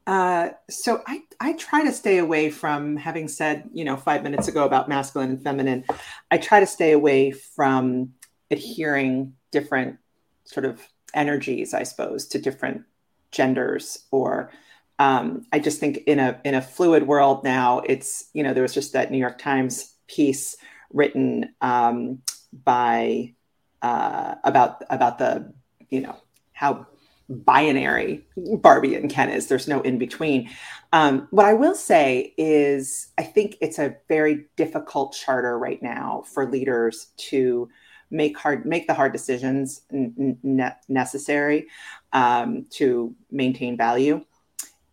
Uh, 0.06 0.50
so 0.70 1.04
I, 1.06 1.22
I 1.40 1.54
try 1.54 1.84
to 1.84 1.92
stay 1.92 2.18
away 2.18 2.50
from 2.50 2.98
having 2.98 3.28
said, 3.28 3.70
you 3.74 3.86
know, 3.86 3.96
five 3.96 4.24
minutes 4.24 4.48
ago 4.48 4.66
about 4.66 4.90
masculine 4.90 5.30
and 5.30 5.44
feminine. 5.44 5.86
I 6.32 6.38
try 6.38 6.60
to 6.60 6.66
stay 6.66 6.92
away 6.92 7.32
from 7.32 8.14
adhering 8.50 9.34
different 9.52 9.98
sort 10.46 10.66
of 10.66 10.82
energies, 11.14 11.74
I 11.74 11.84
suppose, 11.84 12.28
to 12.30 12.40
different 12.40 12.84
genders 13.32 14.06
or 14.12 14.52
um, 15.00 15.46
I 15.54 15.60
just 15.60 15.80
think 15.80 16.00
in 16.08 16.20
a 16.20 16.40
in 16.44 16.56
a 16.56 16.62
fluid 16.62 17.08
world 17.08 17.44
now, 17.46 17.80
it's 17.80 18.30
you 18.34 18.44
know 18.44 18.54
there 18.54 18.64
was 18.64 18.74
just 18.74 18.92
that 18.94 19.12
New 19.12 19.18
York 19.18 19.38
Times 19.40 19.94
piece 20.08 20.58
written 20.94 21.54
um, 21.62 22.22
by 22.64 23.34
uh, 23.82 24.36
about 24.44 24.84
about 24.90 25.18
the 25.18 25.54
you 25.90 26.02
know 26.02 26.16
how 26.54 26.88
binary 27.30 28.26
Barbie 28.36 28.96
and 28.96 29.10
Ken 29.10 29.30
is. 29.30 29.48
There's 29.48 29.68
no 29.68 29.82
in 29.82 29.98
between. 29.98 30.50
Um, 30.92 31.28
what 31.32 31.46
I 31.46 31.54
will 31.54 31.76
say 31.76 32.34
is, 32.38 33.10
I 33.18 33.24
think 33.24 33.58
it's 33.62 33.80
a 33.80 33.96
very 34.08 34.48
difficult 34.56 35.14
charter 35.14 35.58
right 35.58 35.82
now 35.82 36.24
for 36.26 36.50
leaders 36.50 37.08
to 37.18 37.70
make 38.12 38.38
hard 38.38 38.66
make 38.66 38.88
the 38.88 38.94
hard 38.94 39.14
decisions 39.14 39.82
necessary 39.92 41.68
um, 42.14 42.66
to 42.72 43.16
maintain 43.32 43.78
value 43.78 44.26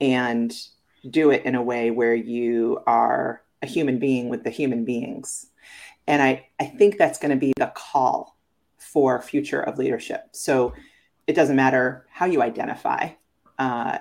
and 0.00 0.52
do 1.08 1.30
it 1.30 1.44
in 1.44 1.54
a 1.54 1.62
way 1.62 1.90
where 1.90 2.14
you 2.14 2.82
are 2.86 3.42
a 3.62 3.66
human 3.66 3.98
being 3.98 4.28
with 4.28 4.44
the 4.44 4.50
human 4.50 4.84
beings. 4.84 5.46
And 6.06 6.22
I, 6.22 6.48
I 6.60 6.66
think 6.66 6.98
that's 6.98 7.18
going 7.18 7.30
to 7.30 7.36
be 7.36 7.52
the 7.56 7.72
call 7.74 8.36
for 8.78 9.20
future 9.20 9.60
of 9.60 9.78
leadership. 9.78 10.28
So 10.32 10.74
it 11.26 11.34
doesn't 11.34 11.56
matter 11.56 12.06
how 12.10 12.26
you 12.26 12.42
identify. 12.42 13.10
Uh, 13.58 13.98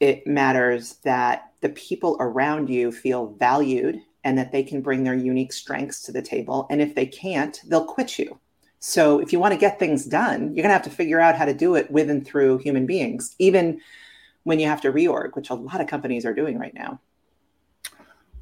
it 0.00 0.26
matters 0.26 0.94
that 1.04 1.52
the 1.60 1.68
people 1.70 2.16
around 2.18 2.68
you 2.68 2.90
feel 2.90 3.28
valued 3.38 4.00
and 4.24 4.36
that 4.38 4.52
they 4.52 4.62
can 4.62 4.80
bring 4.80 5.04
their 5.04 5.14
unique 5.14 5.52
strengths 5.52 6.02
to 6.02 6.12
the 6.12 6.22
table. 6.22 6.66
And 6.70 6.80
if 6.80 6.94
they 6.94 7.06
can't, 7.06 7.60
they'll 7.66 7.84
quit 7.84 8.18
you. 8.18 8.38
So 8.80 9.20
if 9.20 9.32
you 9.32 9.38
want 9.38 9.54
to 9.54 9.60
get 9.60 9.78
things 9.78 10.04
done, 10.04 10.40
you're 10.54 10.62
going 10.62 10.64
to 10.64 10.72
have 10.72 10.82
to 10.82 10.90
figure 10.90 11.20
out 11.20 11.36
how 11.36 11.44
to 11.44 11.54
do 11.54 11.76
it 11.76 11.88
with 11.90 12.10
and 12.10 12.26
through 12.26 12.58
human 12.58 12.84
beings, 12.84 13.36
even 13.38 13.80
when 14.42 14.58
you 14.58 14.66
have 14.66 14.80
to 14.80 14.92
reorg, 14.92 15.36
which 15.36 15.50
a 15.50 15.54
lot 15.54 15.80
of 15.80 15.86
companies 15.86 16.26
are 16.26 16.34
doing 16.34 16.58
right 16.58 16.74
now? 16.74 17.00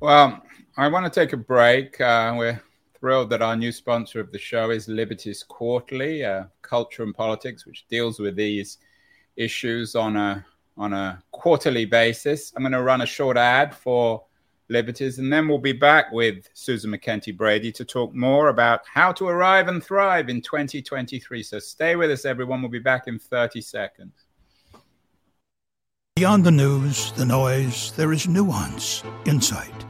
Well, 0.01 0.43
I 0.79 0.89
want 0.89 1.13
to 1.13 1.21
take 1.21 1.35
a 1.35 1.37
break. 1.37 2.01
Uh, 2.01 2.35
we're 2.39 2.63
thrilled 3.01 3.31
that 3.31 3.43
our 3.43 3.57
new 3.57 3.73
sponsor 3.73 4.21
of 4.21 4.31
the 4.31 4.39
show 4.39 4.71
is 4.71 4.87
Liberties 4.87 5.43
Quarterly, 5.43 6.25
uh, 6.25 6.45
Culture 6.63 7.03
and 7.03 7.15
Politics, 7.15 7.67
which 7.67 7.89
deals 7.89 8.21
with 8.21 8.37
these 8.37 8.79
issues 9.37 9.97
on 9.97 10.17
a 10.17 10.45
on 10.77 10.93
a 10.93 11.23
quarterly 11.33 11.85
basis. 11.85 12.53
I'm 12.55 12.63
going 12.63 12.73
to 12.73 12.83
run 12.83 13.01
a 13.01 13.07
short 13.07 13.37
ad 13.37 13.75
for 13.75 14.25
Liberties, 14.69 15.19
and 15.19 15.33
then 15.33 15.49
we'll 15.49 15.59
be 15.59 15.73
back 15.73 16.13
with 16.13 16.49
Susan 16.55 16.93
MacKenty 16.93 17.37
Brady 17.37 17.73
to 17.73 17.85
talk 17.85 18.15
more 18.15 18.49
about 18.49 18.83
how 18.87 19.13
to 19.13 19.27
arrive 19.27 19.69
and 19.69 19.83
thrive 19.83 20.29
in 20.29 20.41
2023. 20.41 21.43
So 21.43 21.59
stay 21.59 21.97
with 21.97 22.11
us, 22.11 22.25
everyone. 22.25 22.63
We'll 22.63 22.71
be 22.71 22.79
back 22.79 23.09
in 23.09 23.19
30 23.19 23.61
seconds. 23.63 24.13
Beyond 26.17 26.45
the 26.45 26.51
news, 26.51 27.13
the 27.13 27.25
noise, 27.25 27.93
there 27.97 28.13
is 28.13 28.29
nuance, 28.29 29.03
insight. 29.25 29.90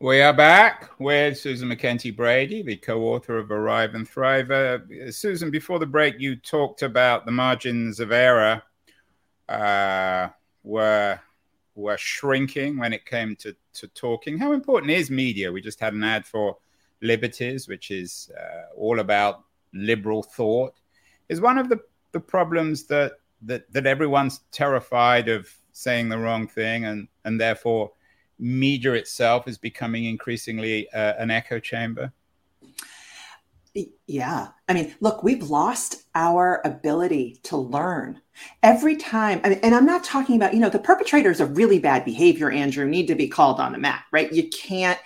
We 0.00 0.20
are 0.20 0.32
back 0.32 0.90
with 0.98 1.38
Susan 1.38 1.68
MacKenty 1.68 2.14
Brady, 2.14 2.62
the 2.62 2.76
co 2.76 3.02
author 3.04 3.38
of 3.38 3.52
Arrive 3.52 3.94
and 3.94 4.06
Thrive. 4.06 4.82
Susan, 5.10 5.52
before 5.52 5.78
the 5.78 5.86
break, 5.86 6.16
you 6.18 6.34
talked 6.34 6.82
about 6.82 7.24
the 7.24 7.32
margins 7.32 8.00
of 8.00 8.10
error 8.10 8.60
uh, 9.48 10.28
were 10.64 11.20
were 11.76 11.96
shrinking 11.96 12.76
when 12.76 12.92
it 12.92 13.06
came 13.06 13.36
to, 13.36 13.54
to 13.74 13.86
talking. 13.88 14.36
How 14.36 14.52
important 14.52 14.90
is 14.90 15.12
media? 15.12 15.52
We 15.52 15.60
just 15.60 15.78
had 15.78 15.94
an 15.94 16.02
ad 16.02 16.26
for 16.26 16.58
Liberties, 17.00 17.68
which 17.68 17.92
is 17.92 18.32
uh, 18.36 18.76
all 18.76 18.98
about 18.98 19.44
liberal 19.72 20.24
thought. 20.24 20.74
Is 21.28 21.40
one 21.40 21.56
of 21.56 21.68
the, 21.68 21.80
the 22.10 22.20
problems 22.20 22.84
that, 22.86 23.12
that 23.42 23.72
that 23.72 23.86
everyone's 23.86 24.40
terrified 24.50 25.28
of 25.28 25.48
saying 25.70 26.08
the 26.08 26.18
wrong 26.18 26.48
thing, 26.48 26.84
and 26.84 27.06
and 27.24 27.40
therefore 27.40 27.92
media 28.38 28.92
itself 28.92 29.48
is 29.48 29.58
becoming 29.58 30.04
increasingly 30.04 30.88
uh, 30.90 31.14
an 31.18 31.30
echo 31.30 31.58
chamber. 31.58 32.12
Yeah. 34.06 34.48
I 34.68 34.74
mean, 34.74 34.94
look, 35.00 35.24
we've 35.24 35.50
lost 35.50 36.04
our 36.14 36.60
ability 36.64 37.40
to 37.44 37.56
learn. 37.56 38.20
Every 38.62 38.96
time, 38.96 39.40
I 39.42 39.48
mean, 39.48 39.60
and 39.62 39.74
I'm 39.74 39.86
not 39.86 40.04
talking 40.04 40.36
about, 40.36 40.54
you 40.54 40.60
know, 40.60 40.68
the 40.68 40.78
perpetrators 40.78 41.40
of 41.40 41.56
really 41.56 41.78
bad 41.78 42.04
behavior, 42.04 42.50
Andrew, 42.50 42.86
need 42.86 43.06
to 43.08 43.14
be 43.14 43.28
called 43.28 43.58
on 43.58 43.72
the 43.72 43.78
mat, 43.78 44.04
right? 44.12 44.32
You 44.32 44.48
can't, 44.50 44.98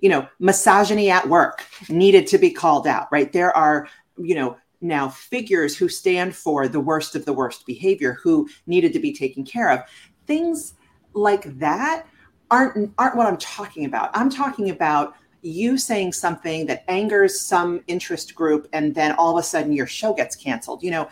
you 0.00 0.08
know, 0.08 0.26
misogyny 0.38 1.10
at 1.10 1.28
work 1.28 1.64
needed 1.88 2.26
to 2.28 2.38
be 2.38 2.50
called 2.50 2.86
out, 2.86 3.08
right? 3.10 3.30
There 3.30 3.54
are, 3.54 3.88
you 4.16 4.34
know, 4.34 4.56
now 4.80 5.08
figures 5.08 5.76
who 5.76 5.88
stand 5.88 6.34
for 6.34 6.68
the 6.68 6.80
worst 6.80 7.16
of 7.16 7.24
the 7.24 7.32
worst 7.32 7.66
behavior 7.66 8.18
who 8.22 8.48
needed 8.66 8.92
to 8.92 9.00
be 9.00 9.12
taken 9.12 9.44
care 9.44 9.70
of. 9.70 9.80
Things 10.26 10.74
like 11.12 11.58
that 11.58 12.06
aren't 12.54 12.92
aren't 12.98 13.16
what 13.16 13.26
I'm 13.26 13.36
talking 13.38 13.84
about. 13.84 14.10
I'm 14.14 14.30
talking 14.30 14.70
about 14.70 15.14
you 15.42 15.76
saying 15.76 16.12
something 16.12 16.66
that 16.66 16.84
angers 16.88 17.40
some 17.40 17.82
interest 17.86 18.34
group 18.34 18.68
and 18.72 18.94
then 18.94 19.12
all 19.12 19.36
of 19.36 19.42
a 19.42 19.46
sudden 19.46 19.72
your 19.72 19.86
show 19.86 20.14
gets 20.14 20.36
canceled. 20.36 20.82
You 20.82 20.92
know 20.92 21.08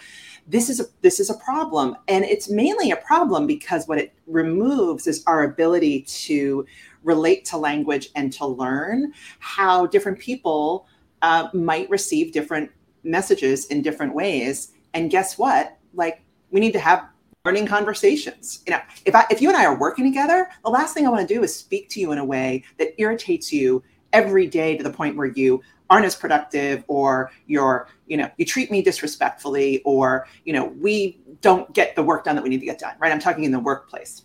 this 0.46 0.68
is 0.68 0.80
a 0.80 0.84
this 1.02 1.20
is 1.20 1.30
a 1.30 1.34
problem 1.34 1.96
and 2.08 2.24
it's 2.24 2.48
mainly 2.48 2.90
a 2.90 2.96
problem 2.96 3.46
because 3.46 3.86
what 3.86 3.98
it 3.98 4.12
removes 4.26 5.06
is 5.06 5.22
our 5.26 5.44
ability 5.44 6.02
to 6.02 6.64
relate 7.02 7.44
to 7.44 7.56
language 7.56 8.10
and 8.14 8.32
to 8.32 8.46
learn 8.46 9.12
how 9.40 9.86
different 9.86 10.18
people 10.18 10.86
uh, 11.22 11.48
might 11.52 11.90
receive 11.90 12.32
different 12.32 12.70
messages 13.02 13.66
in 13.66 13.82
different 13.82 14.14
ways. 14.14 14.72
And 14.94 15.10
guess 15.10 15.36
what? 15.36 15.76
Like 15.94 16.22
we 16.50 16.60
need 16.60 16.72
to 16.72 16.80
have 16.80 17.08
learning 17.44 17.66
conversations. 17.66 18.62
You 18.66 18.72
know 18.72 18.80
if 19.04 19.14
i 19.14 19.24
if 19.30 19.40
you 19.40 19.48
and 19.48 19.56
i 19.56 19.64
are 19.64 19.76
working 19.76 20.04
together 20.04 20.48
the 20.64 20.70
last 20.70 20.94
thing 20.94 21.06
i 21.06 21.10
want 21.10 21.26
to 21.26 21.34
do 21.34 21.42
is 21.42 21.54
speak 21.54 21.88
to 21.90 22.00
you 22.00 22.12
in 22.12 22.18
a 22.18 22.24
way 22.24 22.62
that 22.78 22.94
irritates 22.98 23.52
you 23.52 23.82
every 24.12 24.46
day 24.46 24.76
to 24.76 24.84
the 24.84 24.90
point 24.90 25.16
where 25.16 25.26
you 25.26 25.60
aren't 25.90 26.06
as 26.06 26.14
productive 26.14 26.84
or 26.86 27.32
you're 27.46 27.88
you 28.06 28.16
know 28.16 28.30
you 28.36 28.44
treat 28.44 28.70
me 28.70 28.80
disrespectfully 28.80 29.82
or 29.84 30.26
you 30.44 30.52
know 30.52 30.66
we 30.80 31.20
don't 31.40 31.72
get 31.74 31.96
the 31.96 32.02
work 32.02 32.24
done 32.24 32.36
that 32.36 32.42
we 32.42 32.48
need 32.48 32.60
to 32.60 32.66
get 32.66 32.78
done 32.78 32.94
right? 33.00 33.10
I'm 33.10 33.18
talking 33.18 33.44
in 33.44 33.50
the 33.50 33.60
workplace. 33.60 34.24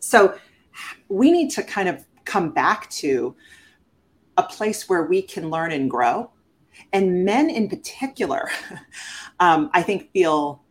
So 0.00 0.38
we 1.08 1.30
need 1.30 1.50
to 1.50 1.62
kind 1.62 1.88
of 1.88 2.04
come 2.24 2.50
back 2.50 2.88
to 2.90 3.36
a 4.38 4.42
place 4.42 4.88
where 4.88 5.02
we 5.02 5.20
can 5.20 5.50
learn 5.50 5.72
and 5.72 5.90
grow. 5.90 6.30
And 6.94 7.26
men 7.26 7.50
in 7.50 7.68
particular 7.68 8.48
um, 9.40 9.70
i 9.74 9.82
think 9.82 10.10
feel 10.12 10.62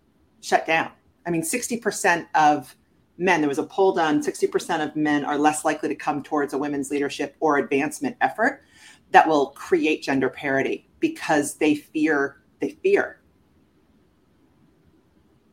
shut 0.41 0.65
down 0.65 0.91
i 1.25 1.29
mean 1.29 1.41
60% 1.41 2.27
of 2.35 2.75
men, 3.21 3.39
there 3.39 3.47
was 3.47 3.59
a 3.59 3.63
poll 3.63 3.93
done 3.93 4.21
60% 4.21 4.83
of 4.83 4.95
men 4.95 5.23
are 5.23 5.37
less 5.37 5.63
likely 5.63 5.89
to 5.89 5.95
come 5.95 6.23
towards 6.23 6.53
a 6.53 6.57
women's 6.57 6.89
leadership 6.89 7.35
or 7.39 7.57
advancement 7.57 8.17
effort 8.21 8.63
that 9.11 9.27
will 9.27 9.47
create 9.51 10.01
gender 10.01 10.29
parity 10.29 10.89
because 10.99 11.55
they 11.55 11.75
fear, 11.75 12.41
they 12.59 12.71
fear. 12.83 13.19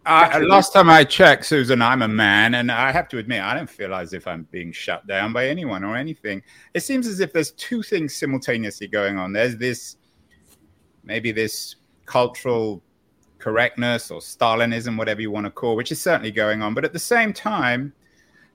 Uh, 0.06 0.40
last 0.48 0.72
time 0.72 0.88
I 0.88 1.04
checked, 1.04 1.44
Susan, 1.44 1.82
I'm 1.82 2.00
a 2.00 2.08
man, 2.08 2.54
and 2.54 2.72
I 2.72 2.92
have 2.92 3.08
to 3.10 3.18
admit, 3.18 3.42
I 3.42 3.54
don't 3.54 3.68
feel 3.68 3.92
as 3.94 4.14
if 4.14 4.26
I'm 4.26 4.48
being 4.50 4.72
shut 4.72 5.06
down 5.06 5.34
by 5.34 5.48
anyone 5.48 5.84
or 5.84 5.96
anything. 5.96 6.42
It 6.72 6.80
seems 6.80 7.06
as 7.06 7.20
if 7.20 7.30
there's 7.34 7.50
two 7.52 7.82
things 7.82 8.14
simultaneously 8.14 8.86
going 8.86 9.18
on. 9.18 9.34
There's 9.34 9.58
this, 9.58 9.96
maybe 11.04 11.30
this 11.30 11.76
cultural 12.06 12.82
correctness 13.48 14.10
or 14.10 14.20
Stalinism, 14.20 14.98
whatever 14.98 15.22
you 15.22 15.30
want 15.30 15.46
to 15.46 15.50
call, 15.50 15.74
which 15.74 15.90
is 15.90 16.00
certainly 16.00 16.30
going 16.30 16.60
on. 16.60 16.74
But 16.74 16.84
at 16.84 16.92
the 16.92 16.98
same 16.98 17.32
time, 17.32 17.94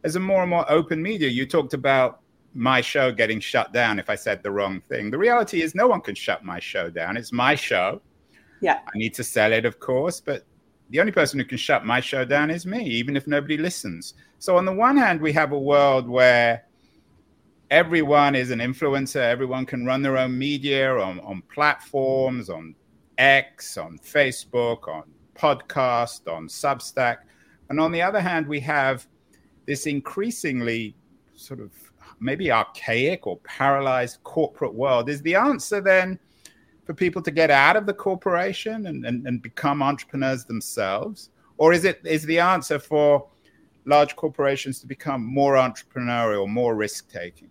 as 0.03 0.15
a 0.15 0.19
more 0.19 0.41
and 0.41 0.49
more 0.51 0.69
open 0.71 1.01
media, 1.01 1.29
you 1.29 1.47
talked 1.47 1.73
about 1.73 2.19
my 2.53 2.79
show 2.79 3.11
getting 3.11 3.39
shut 3.39 3.73
down 3.73 3.97
if 3.97 4.07
I 4.07 4.13
said 4.13 4.43
the 4.43 4.51
wrong 4.51 4.81
thing. 4.81 5.09
The 5.09 5.17
reality 5.17 5.63
is, 5.63 5.73
no 5.73 5.87
one 5.87 5.99
can 5.99 6.13
shut 6.13 6.45
my 6.45 6.59
show 6.59 6.91
down. 6.91 7.17
It's 7.17 7.31
my 7.31 7.55
show. 7.55 8.01
Yeah. 8.61 8.81
I 8.85 8.95
need 8.95 9.15
to 9.15 9.23
sell 9.23 9.51
it, 9.51 9.65
of 9.65 9.79
course, 9.79 10.21
but 10.21 10.45
the 10.91 10.99
only 10.99 11.11
person 11.11 11.39
who 11.39 11.45
can 11.45 11.57
shut 11.57 11.83
my 11.83 11.99
show 11.99 12.23
down 12.23 12.51
is 12.51 12.67
me, 12.67 12.85
even 12.85 13.17
if 13.17 13.25
nobody 13.25 13.57
listens. 13.57 14.13
So, 14.37 14.57
on 14.57 14.65
the 14.65 14.73
one 14.73 14.95
hand, 14.95 15.19
we 15.19 15.33
have 15.33 15.53
a 15.53 15.59
world 15.59 16.07
where 16.07 16.65
everyone 17.71 18.35
is 18.35 18.51
an 18.51 18.59
influencer, 18.59 19.15
everyone 19.15 19.65
can 19.65 19.87
run 19.87 20.03
their 20.03 20.19
own 20.19 20.37
media 20.37 20.95
on, 20.95 21.19
on 21.21 21.41
platforms, 21.51 22.47
on 22.51 22.75
X, 23.17 23.77
on 23.77 23.97
Facebook, 23.99 24.87
on 24.87 25.03
podcast, 25.35 26.31
on 26.31 26.47
Substack. 26.47 27.17
And 27.69 27.79
on 27.79 27.91
the 27.91 28.01
other 28.01 28.21
hand, 28.21 28.47
we 28.47 28.59
have 28.61 29.07
this 29.65 29.85
increasingly 29.85 30.95
sort 31.35 31.59
of 31.59 31.71
maybe 32.19 32.51
archaic 32.51 33.27
or 33.27 33.37
paralyzed 33.37 34.23
corporate 34.23 34.73
world. 34.73 35.09
Is 35.09 35.21
the 35.21 35.35
answer 35.35 35.81
then 35.81 36.19
for 36.85 36.93
people 36.93 37.21
to 37.21 37.31
get 37.31 37.49
out 37.49 37.75
of 37.75 37.85
the 37.85 37.93
corporation 37.93 38.87
and, 38.87 39.05
and, 39.05 39.25
and 39.27 39.41
become 39.41 39.81
entrepreneurs 39.81 40.45
themselves? 40.45 41.29
Or 41.57 41.73
is 41.73 41.85
it 41.85 42.01
is 42.03 42.23
the 42.23 42.39
answer 42.39 42.79
for 42.79 43.27
large 43.85 44.15
corporations 44.15 44.79
to 44.79 44.87
become 44.87 45.23
more 45.23 45.55
entrepreneurial, 45.55 46.47
more 46.47 46.75
risk 46.75 47.11
taking? 47.11 47.49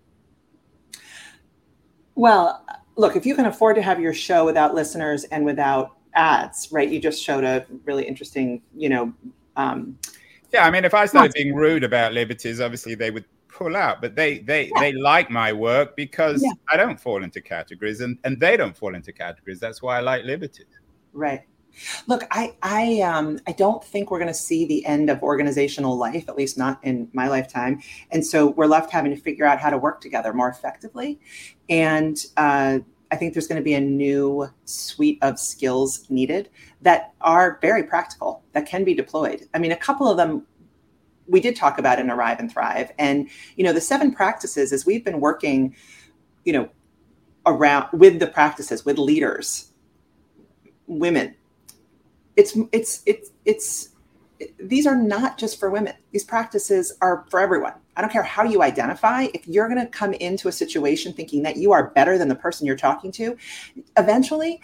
Well, 2.14 2.66
look, 2.96 3.16
if 3.16 3.26
you 3.26 3.34
can 3.34 3.46
afford 3.46 3.76
to 3.76 3.82
have 3.82 4.00
your 4.00 4.14
show 4.14 4.44
without 4.44 4.74
listeners 4.74 5.24
and 5.24 5.44
without 5.44 5.96
ads, 6.14 6.68
right? 6.70 6.88
You 6.88 7.00
just 7.00 7.22
showed 7.22 7.44
a 7.44 7.66
really 7.84 8.06
interesting, 8.06 8.62
you 8.76 8.88
know. 8.88 9.12
Um, 9.56 9.98
yeah, 10.52 10.66
I 10.66 10.70
mean, 10.70 10.84
if 10.84 10.94
I 10.94 11.06
started 11.06 11.32
being 11.34 11.54
rude 11.54 11.84
about 11.84 12.12
liberties, 12.12 12.60
obviously 12.60 12.94
they 12.94 13.10
would 13.10 13.24
pull 13.48 13.76
out. 13.76 14.00
But 14.00 14.14
they 14.14 14.38
they 14.38 14.64
yeah. 14.66 14.80
they 14.80 14.92
like 14.92 15.30
my 15.30 15.52
work 15.52 15.96
because 15.96 16.42
yeah. 16.42 16.52
I 16.70 16.76
don't 16.76 17.00
fall 17.00 17.22
into 17.22 17.40
categories, 17.40 18.00
and 18.00 18.18
and 18.24 18.38
they 18.38 18.56
don't 18.56 18.76
fall 18.76 18.94
into 18.94 19.12
categories. 19.12 19.60
That's 19.60 19.82
why 19.82 19.98
I 19.98 20.00
like 20.00 20.24
liberties. 20.24 20.66
Right. 21.12 21.42
Look, 22.06 22.22
I 22.30 22.54
I 22.62 23.00
um 23.00 23.38
I 23.46 23.52
don't 23.52 23.82
think 23.82 24.10
we're 24.10 24.18
going 24.18 24.28
to 24.28 24.34
see 24.34 24.64
the 24.66 24.84
end 24.86 25.10
of 25.10 25.22
organizational 25.22 25.96
life, 25.96 26.28
at 26.28 26.36
least 26.36 26.58
not 26.58 26.78
in 26.82 27.08
my 27.12 27.28
lifetime. 27.28 27.80
And 28.10 28.24
so 28.24 28.50
we're 28.50 28.66
left 28.66 28.90
having 28.90 29.14
to 29.14 29.20
figure 29.20 29.44
out 29.44 29.58
how 29.58 29.70
to 29.70 29.78
work 29.78 30.00
together 30.00 30.32
more 30.32 30.48
effectively. 30.48 31.20
And 31.68 32.16
uh, 32.36 32.80
I 33.10 33.16
think 33.16 33.34
there's 33.34 33.46
going 33.46 33.60
to 33.60 33.64
be 33.64 33.74
a 33.74 33.80
new 33.80 34.48
suite 34.64 35.18
of 35.22 35.38
skills 35.38 36.06
needed 36.08 36.48
that 36.80 37.12
are 37.20 37.58
very 37.60 37.82
practical 37.82 38.42
that 38.52 38.66
can 38.66 38.84
be 38.84 38.94
deployed. 38.94 39.48
I 39.52 39.58
mean, 39.58 39.72
a 39.72 39.76
couple 39.76 40.08
of 40.08 40.16
them 40.16 40.46
we 41.26 41.40
did 41.40 41.54
talk 41.54 41.78
about 41.78 41.98
in 41.98 42.10
Arrive 42.10 42.40
and 42.40 42.50
Thrive, 42.52 42.90
and 42.98 43.28
you 43.56 43.64
know, 43.64 43.72
the 43.72 43.80
seven 43.80 44.12
practices 44.12 44.72
as 44.72 44.84
we've 44.84 45.04
been 45.04 45.20
working, 45.20 45.74
you 46.44 46.52
know, 46.52 46.68
around 47.46 47.88
with 47.92 48.18
the 48.18 48.26
practices 48.26 48.84
with 48.84 48.98
leaders, 48.98 49.72
women 50.86 51.34
it's 52.42 52.56
it's 52.72 53.02
it's 53.06 53.30
it's 53.44 53.88
these 54.58 54.86
are 54.86 54.96
not 54.96 55.38
just 55.38 55.60
for 55.60 55.70
women. 55.70 55.94
These 56.10 56.24
practices 56.24 56.96
are 57.00 57.24
for 57.30 57.38
everyone. 57.38 57.74
I 57.96 58.00
don't 58.00 58.10
care 58.10 58.22
how 58.22 58.42
you 58.42 58.62
identify. 58.62 59.28
If 59.34 59.46
you're 59.46 59.68
going 59.68 59.80
to 59.80 59.86
come 59.86 60.14
into 60.14 60.48
a 60.48 60.52
situation 60.52 61.12
thinking 61.12 61.42
that 61.44 61.56
you 61.56 61.72
are 61.72 61.90
better 61.90 62.18
than 62.18 62.28
the 62.28 62.34
person 62.34 62.66
you're 62.66 62.76
talking 62.76 63.12
to, 63.12 63.36
eventually 63.96 64.60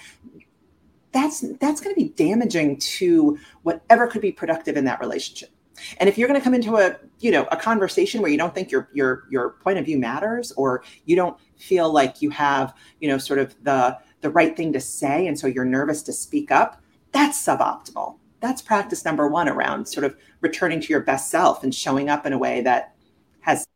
that's 1.12 1.45
that's 1.61 1.81
going 1.81 1.95
to 1.95 2.01
be 2.01 2.09
damaging 2.11 2.79
to 2.79 3.38
whatever 3.62 4.07
could 4.07 4.23
be 4.23 4.33
productive 4.33 4.77
in 4.77 4.85
that 4.85 5.01
relationship. 5.01 5.51
And 5.99 6.09
if 6.09 6.19
you're 6.19 6.27
going 6.27 6.41
to 6.41 6.45
come 6.45 6.55
into 6.55 6.77
a, 6.77 6.97
you 7.21 7.31
know, 7.31 7.47
a 7.53 7.57
conversation 7.57 8.21
where 8.21 8.31
you 8.31 8.38
don't 8.38 8.55
think 8.55 8.71
your 8.71 8.88
your 8.93 9.25
your 9.31 9.51
point 9.51 9.79
of 9.79 9.85
view 9.85 9.99
matters 9.99 10.53
or 10.53 10.83
you 11.05 11.14
don't 11.14 11.38
feel 11.57 11.93
like 11.93 12.21
you 12.21 12.31
have, 12.31 12.75
you 13.01 13.09
know, 13.09 13.19
sort 13.19 13.38
of 13.38 13.55
the 13.62 13.97
the 14.21 14.31
right 14.31 14.57
thing 14.57 14.73
to 14.73 14.81
say 14.81 15.29
and 15.29 15.38
so 15.38 15.47
you're 15.47 15.64
nervous 15.64 16.03
to 16.03 16.12
speak 16.12 16.51
up, 16.51 16.83
that's 17.19 17.45
suboptimal. 17.45 18.17
That's 18.41 18.63
practice 18.63 19.05
number 19.05 19.27
one 19.27 19.49
around 19.49 19.87
sort 19.87 20.05
of 20.05 20.17
returning 20.41 20.81
to 20.81 20.87
your 20.87 21.01
best 21.01 21.33
self 21.33 21.65
and 21.65 21.75
showing 21.75 22.09
up 22.09 22.25
in 22.25 22.33
a 22.33 22.39
way 22.39 22.61
that 22.61 22.95
has. 23.41 23.67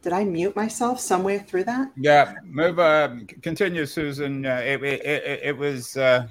Did 0.00 0.14
I 0.14 0.24
mute 0.24 0.56
myself 0.56 0.98
somewhere 0.98 1.40
through 1.40 1.64
that? 1.64 1.92
Yeah, 1.96 2.32
move. 2.42 2.78
Uh, 2.78 3.16
continue, 3.42 3.84
Susan. 3.84 4.46
Uh, 4.46 4.62
it, 4.64 4.82
it, 4.82 5.04
it, 5.04 5.40
it, 5.44 5.56
was 5.56 5.96
uh, 5.98 6.26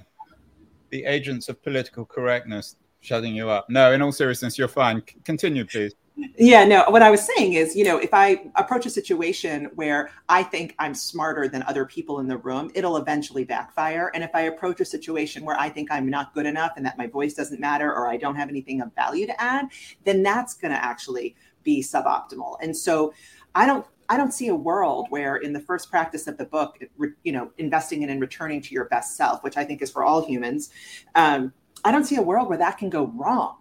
the 0.89 1.05
agents 1.05 1.47
of 1.49 1.61
political 1.61 2.03
correctness 2.03 2.75
shutting 3.01 3.35
you 3.35 3.49
up. 3.49 3.69
No, 3.69 3.91
in 3.91 4.01
all 4.01 4.11
seriousness, 4.11 4.57
you're 4.57 4.67
fine. 4.67 5.03
C- 5.07 5.17
continue, 5.25 5.65
please. 5.65 5.93
Yeah, 6.37 6.65
no, 6.65 6.83
what 6.89 7.01
I 7.01 7.09
was 7.09 7.27
saying 7.35 7.53
is, 7.53 7.75
you 7.75 7.83
know, 7.83 7.97
if 7.97 8.13
I 8.13 8.43
approach 8.55 8.85
a 8.85 8.89
situation 8.89 9.69
where 9.75 10.11
I 10.29 10.43
think 10.43 10.75
I'm 10.77 10.93
smarter 10.93 11.47
than 11.47 11.63
other 11.63 11.85
people 11.85 12.19
in 12.19 12.27
the 12.27 12.37
room, 12.37 12.69
it'll 12.75 12.97
eventually 12.97 13.43
backfire. 13.43 14.11
And 14.13 14.23
if 14.23 14.29
I 14.33 14.41
approach 14.41 14.81
a 14.81 14.85
situation 14.85 15.43
where 15.43 15.59
I 15.59 15.69
think 15.69 15.89
I'm 15.91 16.07
not 16.09 16.33
good 16.33 16.45
enough 16.45 16.73
and 16.77 16.85
that 16.85 16.97
my 16.97 17.07
voice 17.07 17.33
doesn't 17.33 17.59
matter 17.59 17.91
or 17.91 18.07
I 18.07 18.17
don't 18.17 18.35
have 18.35 18.49
anything 18.49 18.81
of 18.81 18.93
value 18.93 19.25
to 19.25 19.41
add, 19.41 19.67
then 20.03 20.21
that's 20.21 20.53
going 20.53 20.73
to 20.73 20.83
actually 20.83 21.35
be 21.63 21.81
suboptimal. 21.81 22.57
And 22.61 22.75
so 22.75 23.13
I 23.55 23.65
don't 23.65 23.85
I 24.09 24.17
don't 24.17 24.33
see 24.33 24.49
a 24.49 24.55
world 24.55 25.07
where 25.09 25.37
in 25.37 25.53
the 25.53 25.59
first 25.61 25.89
practice 25.89 26.27
of 26.27 26.37
the 26.37 26.43
book, 26.43 26.77
you 27.23 27.31
know, 27.31 27.49
investing 27.57 28.01
in 28.01 28.09
and 28.09 28.19
returning 28.19 28.61
to 28.61 28.73
your 28.73 28.85
best 28.85 29.15
self, 29.15 29.41
which 29.41 29.55
I 29.55 29.63
think 29.63 29.81
is 29.81 29.89
for 29.89 30.03
all 30.03 30.25
humans, 30.25 30.69
um, 31.15 31.53
I 31.83 31.91
don't 31.91 32.05
see 32.05 32.15
a 32.15 32.21
world 32.21 32.49
where 32.49 32.57
that 32.57 32.77
can 32.77 32.89
go 32.89 33.07
wrong. 33.15 33.57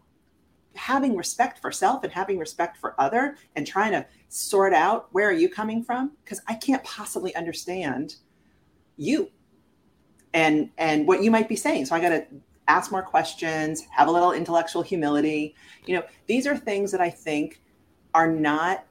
Having 0.75 1.17
respect 1.17 1.59
for 1.59 1.73
self 1.73 2.05
and 2.05 2.13
having 2.13 2.39
respect 2.39 2.77
for 2.77 2.95
other 3.01 3.37
and 3.57 3.67
trying 3.67 3.93
to 3.93 4.07
sort 4.29 4.73
out 4.73 5.09
where 5.13 5.29
are 5.29 5.33
you 5.33 5.49
coming 5.49 5.83
from? 5.83 6.13
Because 6.25 6.41
i 6.47 6.55
can't 6.55 6.83
possibly 6.85 7.35
understand 7.35 8.17
you 8.97 9.31
and 10.33 10.71
and 10.79 11.07
what 11.07 11.23
you 11.23 11.31
might 11.31 11.49
be 11.49 11.57
saying. 11.57 11.87
So 11.87 11.97
i 11.97 12.01
got 12.01 12.11
to 12.11 12.27
ask 12.69 12.93
more 12.93 13.03
questions 13.03 13.87
have 13.91 14.07
a 14.07 14.11
little 14.11 14.33
intellectual 14.33 14.83
humility. 14.83 15.55
You 15.87 15.97
know 15.97 16.05
these 16.27 16.47
are 16.47 16.57
things 16.57 16.93
that 16.93 17.01
i 17.01 17.11
think 17.11 17.61
are 18.15 18.31
not 18.31 18.85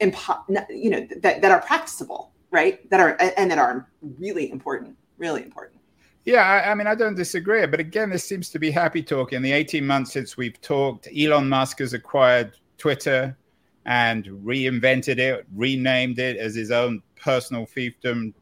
impo- 0.00 0.66
you 0.70 0.90
know 0.90 1.06
that, 1.20 1.42
that 1.42 1.50
are 1.50 1.60
practicable 1.60 2.34
right? 2.54 2.88
That 2.88 3.00
are 3.00 3.16
and 3.36 3.50
that 3.50 3.58
are 3.58 3.90
really 4.20 4.50
important 4.50 4.96
really 5.18 5.42
important 5.42 5.80
yeah, 6.24 6.42
I, 6.42 6.70
I, 6.70 6.74
mean, 6.74 6.86
I 6.86 6.94
don't 6.94 7.14
disagree. 7.14 7.66
But 7.66 7.80
again, 7.80 8.10
this 8.10 8.24
seems 8.24 8.48
to 8.50 8.58
be 8.58 8.70
happy 8.70 9.02
talk. 9.02 9.32
In 9.32 9.42
the 9.42 9.52
18 9.52 9.86
months 9.86 10.12
since 10.12 10.36
we've 10.36 10.60
talked, 10.60 11.08
Elon 11.16 11.48
Musk 11.48 11.80
has 11.80 11.92
acquired 11.92 12.56
Twitter 12.78 13.36
and 13.84 14.24
reinvented 14.26 15.18
it, 15.18 15.46
renamed 15.54 16.18
it 16.18 16.38
as 16.38 16.54
his 16.54 16.70
own 16.70 17.02
personal 17.20 17.66
fiefdom. 17.66 18.32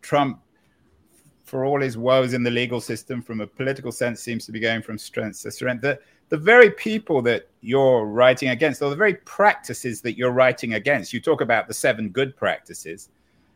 Trump, 0.00 0.40
for 1.44 1.64
all 1.64 1.80
his 1.80 1.98
woes 1.98 2.32
in 2.32 2.42
the 2.42 2.50
legal 2.50 2.80
system, 2.80 3.20
from 3.20 3.40
a 3.40 3.46
political 3.46 3.92
sense, 3.92 4.20
seems 4.20 4.46
to 4.46 4.52
be 4.52 4.60
going 4.60 4.80
from 4.80 4.96
strength 4.96 5.42
to 5.42 5.50
strength. 5.50 5.82
The, 5.82 5.98
the 6.28 6.36
very 6.38 6.70
people 6.70 7.20
that 7.22 7.48
you're 7.60 8.06
writing 8.06 8.48
against, 8.48 8.80
or 8.80 8.88
the 8.90 8.96
very 8.96 9.14
practices 9.14 10.00
that 10.00 10.16
you're 10.16 10.32
writing 10.32 10.74
against, 10.74 11.12
you 11.12 11.20
talk 11.20 11.40
about 11.40 11.68
the 11.68 11.74
seven 11.74 12.08
good 12.08 12.34
practices, 12.36 13.10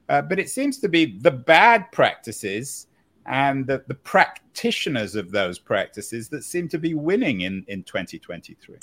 uh, 0.08 0.20
but 0.20 0.38
it 0.38 0.50
seems 0.50 0.78
to 0.78 0.88
be 0.88 1.18
the 1.18 1.30
bad 1.30 1.90
practices 1.92 2.88
and 3.26 3.66
the, 3.66 3.84
the 3.86 3.94
practitioners 3.94 5.14
of 5.14 5.30
those 5.30 5.58
practices 5.58 6.28
that 6.28 6.44
seem 6.44 6.68
to 6.68 6.78
be 6.78 6.94
winning 6.94 7.42
in, 7.42 7.64
in 7.68 7.82
2023 7.82 8.76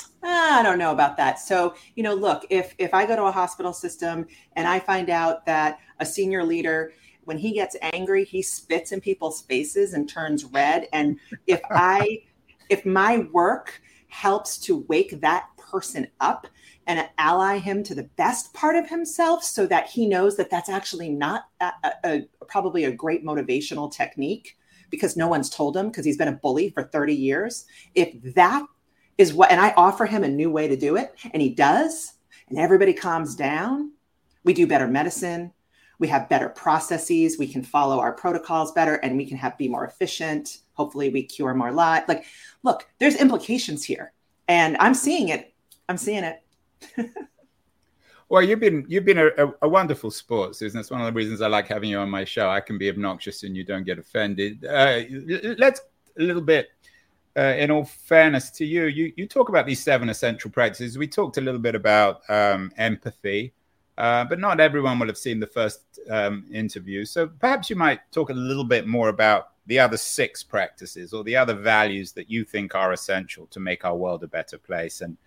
i 0.58 0.64
don't 0.64 0.80
know 0.80 0.92
about 0.92 1.18
that. 1.18 1.40
So 1.40 1.76
you 1.96 2.04
know 2.04 2.14
look 2.14 2.46
if 2.50 2.74
if 2.78 2.94
i 2.94 3.06
go 3.06 3.16
to 3.16 3.24
a 3.24 3.32
hospital 3.32 3.74
system 3.74 4.26
and 4.56 4.68
i 4.68 4.80
find 4.80 5.10
out 5.10 5.46
that 5.46 5.80
a 6.00 6.06
senior 6.06 6.44
leader 6.44 6.94
when 7.26 7.38
he 7.38 7.54
gets 7.54 7.76
angry 7.82 8.24
he 8.24 8.42
spits 8.42 8.92
in 8.92 9.02
people's 9.02 9.42
faces 9.42 9.94
and 9.94 10.08
turns 10.08 10.46
red. 10.46 10.88
And 10.94 11.20
if 11.46 11.62
i 11.70 12.22
if 12.70 12.86
my 12.86 13.20
work 13.32 13.82
helps 14.08 14.58
to 14.60 14.86
wake 14.88 15.22
that 15.22 15.50
person 15.58 16.08
up 16.20 16.48
and 16.88 17.08
ally 17.18 17.58
him 17.58 17.84
to 17.84 17.94
the 17.94 18.10
best 18.16 18.54
part 18.54 18.76
of 18.76 18.90
himself 18.90 19.44
so 19.44 19.68
that 19.68 19.88
he 19.88 20.08
knows 20.08 20.38
that 20.38 20.50
that's 20.50 20.70
actually 20.70 21.10
not 21.10 21.44
a, 21.60 21.72
a, 21.84 21.92
a, 22.04 22.46
probably 22.48 22.86
a 22.86 22.92
great 22.92 23.26
motivational 23.26 23.92
technique 23.92 24.58
because 24.90 25.18
no 25.18 25.28
one's 25.28 25.50
told 25.50 25.76
him 25.76 25.88
because 25.88 26.06
he's 26.06 26.18
been 26.18 26.30
a 26.30 26.34
bully 26.34 26.70
for 26.70 26.84
30 26.84 27.14
years. 27.14 27.66
If 27.94 28.34
that 28.36 28.66
is 29.18 29.34
what, 29.34 29.52
and 29.52 29.60
I 29.60 29.74
offer 29.76 30.06
him 30.06 30.24
a 30.24 30.30
new 30.30 30.50
way 30.50 30.68
to 30.70 30.78
do 30.78 30.96
it, 30.96 31.14
and 31.34 31.42
he 31.42 31.50
does, 31.50 32.14
and 32.50 32.58
everybody 32.58 32.94
calms 32.94 33.36
down, 33.36 33.92
we 34.44 34.54
do 34.54 34.66
better 34.66 34.88
medicine. 34.88 35.52
We 36.00 36.08
have 36.08 36.30
better 36.30 36.50
processes. 36.50 37.38
We 37.38 37.48
can 37.48 37.64
follow 37.64 38.00
our 38.00 38.14
protocols 38.14 38.72
better, 38.72 38.96
and 38.96 39.18
we 39.18 39.26
can 39.26 39.38
have 39.38 39.58
be 39.58 39.68
more 39.68 39.86
efficient. 39.86 40.60
Hopefully, 40.74 41.10
we 41.10 41.24
cure 41.24 41.54
more 41.54 41.72
lives. 41.72 42.08
Like, 42.08 42.26
look, 42.64 42.88
there's 43.00 43.16
implications 43.16 43.84
here, 43.84 44.14
and 44.48 44.78
I'm 44.80 44.94
seeing 44.94 45.30
it. 45.30 45.54
I'm 45.90 45.98
seeing 45.98 46.24
it. 46.24 46.44
well, 48.30 48.42
you've 48.42 48.60
been 48.60 48.86
you've 48.88 49.06
been 49.06 49.18
a, 49.18 49.28
a, 49.28 49.54
a, 49.64 49.70
wonderful 49.70 50.12
sport, 50.12 50.56
Susan. 50.56 50.78
That's 50.78 50.92
one 50.92 51.02
of 51.02 51.08
the 51.08 51.14
reasons 51.14 51.42
I 51.42 51.48
like 51.48 51.68
having 51.68 51.90
you 51.90 52.00
on 52.00 52.10
my 52.10 52.26
show. 52.26 52.50
I 52.50 52.60
can 52.60 52.78
be 52.78 52.90
obnoxious 52.90 53.44
and 53.44 53.56
you 53.56 53.64
don't 53.64 53.84
get 53.84 54.00
offended. 54.00 54.66
Uh, 54.66 55.02
let's 55.58 55.82
a 56.18 56.24
little 56.24 56.42
bit. 56.42 56.70
Uh, 57.38 57.54
in 57.60 57.70
all 57.70 57.86
fairness 57.86 58.50
to 58.50 58.66
you, 58.66 58.86
you 58.86 59.14
you 59.16 59.28
talk 59.28 59.50
about 59.50 59.68
these 59.68 59.80
seven 59.80 60.10
essential 60.10 60.50
practices. 60.50 60.98
We 60.98 61.08
talked 61.08 61.38
a 61.38 61.42
little 61.42 61.60
bit 61.62 61.76
about 61.76 62.28
um, 62.30 62.72
empathy, 62.78 63.54
uh, 63.98 64.26
but 64.26 64.40
not 64.40 64.60
everyone 64.60 64.98
will 64.98 65.06
have 65.08 65.20
seen 65.20 65.40
the 65.40 65.46
first 65.46 66.00
um, 66.10 66.46
interview. 66.52 67.06
So 67.06 67.28
perhaps 67.28 67.70
you 67.70 67.76
might 67.76 68.00
talk 68.12 68.32
a 68.32 68.34
little 68.34 68.64
bit 68.64 68.88
more 68.88 69.10
about 69.10 69.50
the 69.68 69.78
other 69.78 69.98
six 69.98 70.44
practices 70.44 71.14
or 71.14 71.24
the 71.24 71.36
other 71.36 71.54
values 71.54 72.12
that 72.14 72.30
you 72.30 72.44
think 72.44 72.74
are 72.74 72.94
essential 72.94 73.46
to 73.48 73.60
make 73.60 73.86
our 73.86 73.96
world 73.96 74.24
a 74.24 74.28
better 74.28 74.58
place 74.58 75.02
and 75.02 75.18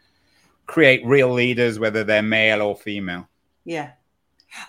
create 0.70 1.04
real 1.04 1.32
leaders, 1.32 1.80
whether 1.80 2.04
they're 2.04 2.22
male 2.22 2.62
or 2.62 2.76
female. 2.76 3.28
Yeah. 3.64 3.90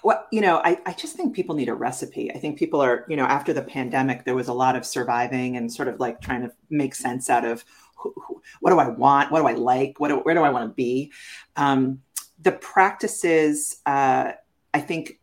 Well, 0.04 0.26
you 0.32 0.42
know, 0.42 0.60
I, 0.64 0.80
I 0.84 0.94
just 0.94 1.16
think 1.16 1.36
people 1.36 1.54
need 1.54 1.70
a 1.70 1.76
recipe. 1.76 2.32
I 2.32 2.40
think 2.40 2.58
people 2.58 2.82
are, 2.82 3.06
you 3.08 3.16
know, 3.16 3.26
after 3.26 3.54
the 3.54 3.62
pandemic, 3.62 4.26
there 4.26 4.34
was 4.34 4.48
a 4.48 4.54
lot 4.54 4.76
of 4.76 4.84
surviving 4.84 5.58
and 5.58 5.72
sort 5.72 5.88
of 5.88 6.00
like 6.00 6.20
trying 6.20 6.42
to 6.42 6.52
make 6.72 6.96
sense 6.96 7.30
out 7.30 7.46
of 7.46 7.64
who, 7.98 8.16
who, 8.16 8.42
what 8.62 8.72
do 8.72 8.80
I 8.80 8.88
want? 8.88 9.32
What 9.32 9.42
do 9.42 9.48
I 9.48 9.54
like? 9.54 10.00
What 10.00 10.08
do, 10.08 10.16
where 10.18 10.34
do 10.34 10.42
I 10.42 10.50
want 10.50 10.72
to 10.72 10.74
be? 10.74 11.12
Um, 11.56 12.02
the 12.42 12.52
practices, 12.52 13.78
uh, 13.86 14.32
I 14.74 14.80
think, 14.80 15.20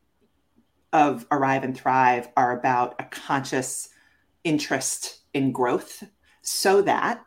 of 0.93 1.27
Arrive 1.33 1.65
and 1.65 1.77
Thrive 1.77 2.29
are 2.37 2.57
about 2.57 2.95
a 3.01 3.05
conscious 3.05 3.89
interest 4.45 5.23
in 5.35 5.51
growth 5.51 6.05
so 6.43 6.83
that 6.83 7.25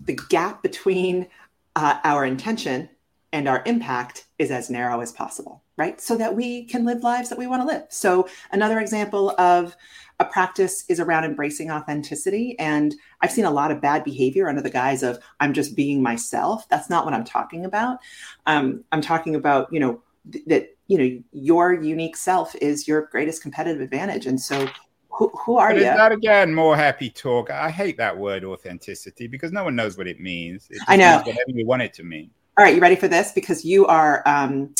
the 0.00 0.18
gap 0.28 0.62
between 0.62 1.28
uh, 1.76 1.98
our 2.04 2.24
intention 2.24 2.88
and 3.32 3.48
our 3.48 3.62
impact 3.64 4.26
is 4.38 4.50
as 4.50 4.70
narrow 4.70 5.00
as 5.00 5.12
possible, 5.12 5.62
right? 5.76 6.00
So 6.00 6.16
that 6.16 6.34
we 6.34 6.64
can 6.64 6.84
live 6.84 7.02
lives 7.02 7.28
that 7.28 7.38
we 7.38 7.46
want 7.46 7.62
to 7.62 7.66
live. 7.66 7.84
So, 7.88 8.28
another 8.50 8.80
example 8.80 9.30
of 9.38 9.76
a 10.18 10.24
practice 10.24 10.84
is 10.88 11.00
around 11.00 11.24
embracing 11.24 11.70
authenticity. 11.70 12.58
And 12.58 12.94
I've 13.22 13.30
seen 13.30 13.46
a 13.46 13.50
lot 13.50 13.70
of 13.70 13.80
bad 13.80 14.04
behavior 14.04 14.48
under 14.48 14.60
the 14.60 14.70
guise 14.70 15.02
of 15.02 15.18
I'm 15.40 15.54
just 15.54 15.74
being 15.74 16.02
myself. 16.02 16.68
That's 16.68 16.90
not 16.90 17.06
what 17.06 17.14
I'm 17.14 17.24
talking 17.24 17.64
about. 17.64 17.98
Um, 18.46 18.84
I'm 18.92 19.00
talking 19.00 19.34
about, 19.34 19.72
you 19.72 19.80
know, 19.80 20.02
th- 20.30 20.44
that, 20.46 20.76
you 20.88 20.98
know, 20.98 21.22
your 21.32 21.72
unique 21.72 22.16
self 22.16 22.54
is 22.56 22.86
your 22.86 23.06
greatest 23.06 23.42
competitive 23.42 23.80
advantage. 23.80 24.26
And 24.26 24.38
so 24.38 24.68
who, 25.10 25.30
who 25.44 25.56
are 25.56 25.74
you? 25.74 25.80
That 25.80 26.12
again, 26.12 26.54
more 26.54 26.76
happy 26.76 27.10
talk. 27.10 27.50
I 27.50 27.70
hate 27.70 27.96
that 27.98 28.16
word 28.16 28.44
authenticity 28.44 29.26
because 29.26 29.52
no 29.52 29.64
one 29.64 29.76
knows 29.76 29.98
what 29.98 30.06
it 30.06 30.20
means. 30.20 30.68
It 30.70 30.80
I 30.88 30.96
know. 30.96 31.16
Means 31.16 31.26
whatever 31.26 31.50
you 31.50 31.66
want 31.66 31.82
it 31.82 31.92
to 31.94 32.02
mean. 32.02 32.30
All 32.56 32.64
right, 32.64 32.74
you 32.74 32.80
ready 32.80 32.96
for 32.96 33.08
this? 33.08 33.32
Because 33.32 33.64
you 33.64 33.86
are. 33.86 34.22
Um, 34.26 34.74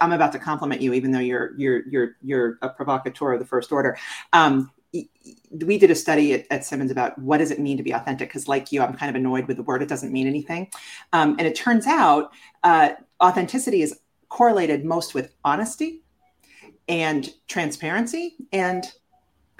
I'm 0.00 0.12
about 0.12 0.32
to 0.32 0.38
compliment 0.38 0.82
you, 0.82 0.92
even 0.92 1.10
though 1.12 1.20
you're 1.20 1.52
you're 1.56 1.88
you're 1.88 2.16
you're 2.22 2.58
a 2.62 2.68
provocateur 2.68 3.32
of 3.32 3.40
the 3.40 3.46
first 3.46 3.72
order. 3.72 3.96
Um, 4.32 4.70
we 4.92 5.78
did 5.78 5.90
a 5.90 5.94
study 5.94 6.34
at, 6.34 6.46
at, 6.50 6.64
Simmons 6.64 6.90
about 6.90 7.16
what 7.16 7.38
does 7.38 7.52
it 7.52 7.60
mean 7.60 7.76
to 7.76 7.82
be 7.84 7.92
authentic. 7.92 8.28
Because, 8.28 8.48
like 8.48 8.72
you, 8.72 8.82
I'm 8.82 8.94
kind 8.94 9.08
of 9.08 9.14
annoyed 9.14 9.46
with 9.46 9.56
the 9.56 9.62
word; 9.62 9.82
it 9.82 9.88
doesn't 9.88 10.12
mean 10.12 10.26
anything. 10.26 10.68
Um, 11.12 11.36
and 11.38 11.46
it 11.46 11.54
turns 11.54 11.86
out 11.86 12.32
uh, 12.64 12.90
authenticity 13.22 13.82
is 13.82 13.98
correlated 14.28 14.84
most 14.84 15.14
with 15.14 15.34
honesty 15.44 16.02
and 16.88 17.32
transparency 17.46 18.36
and 18.52 18.84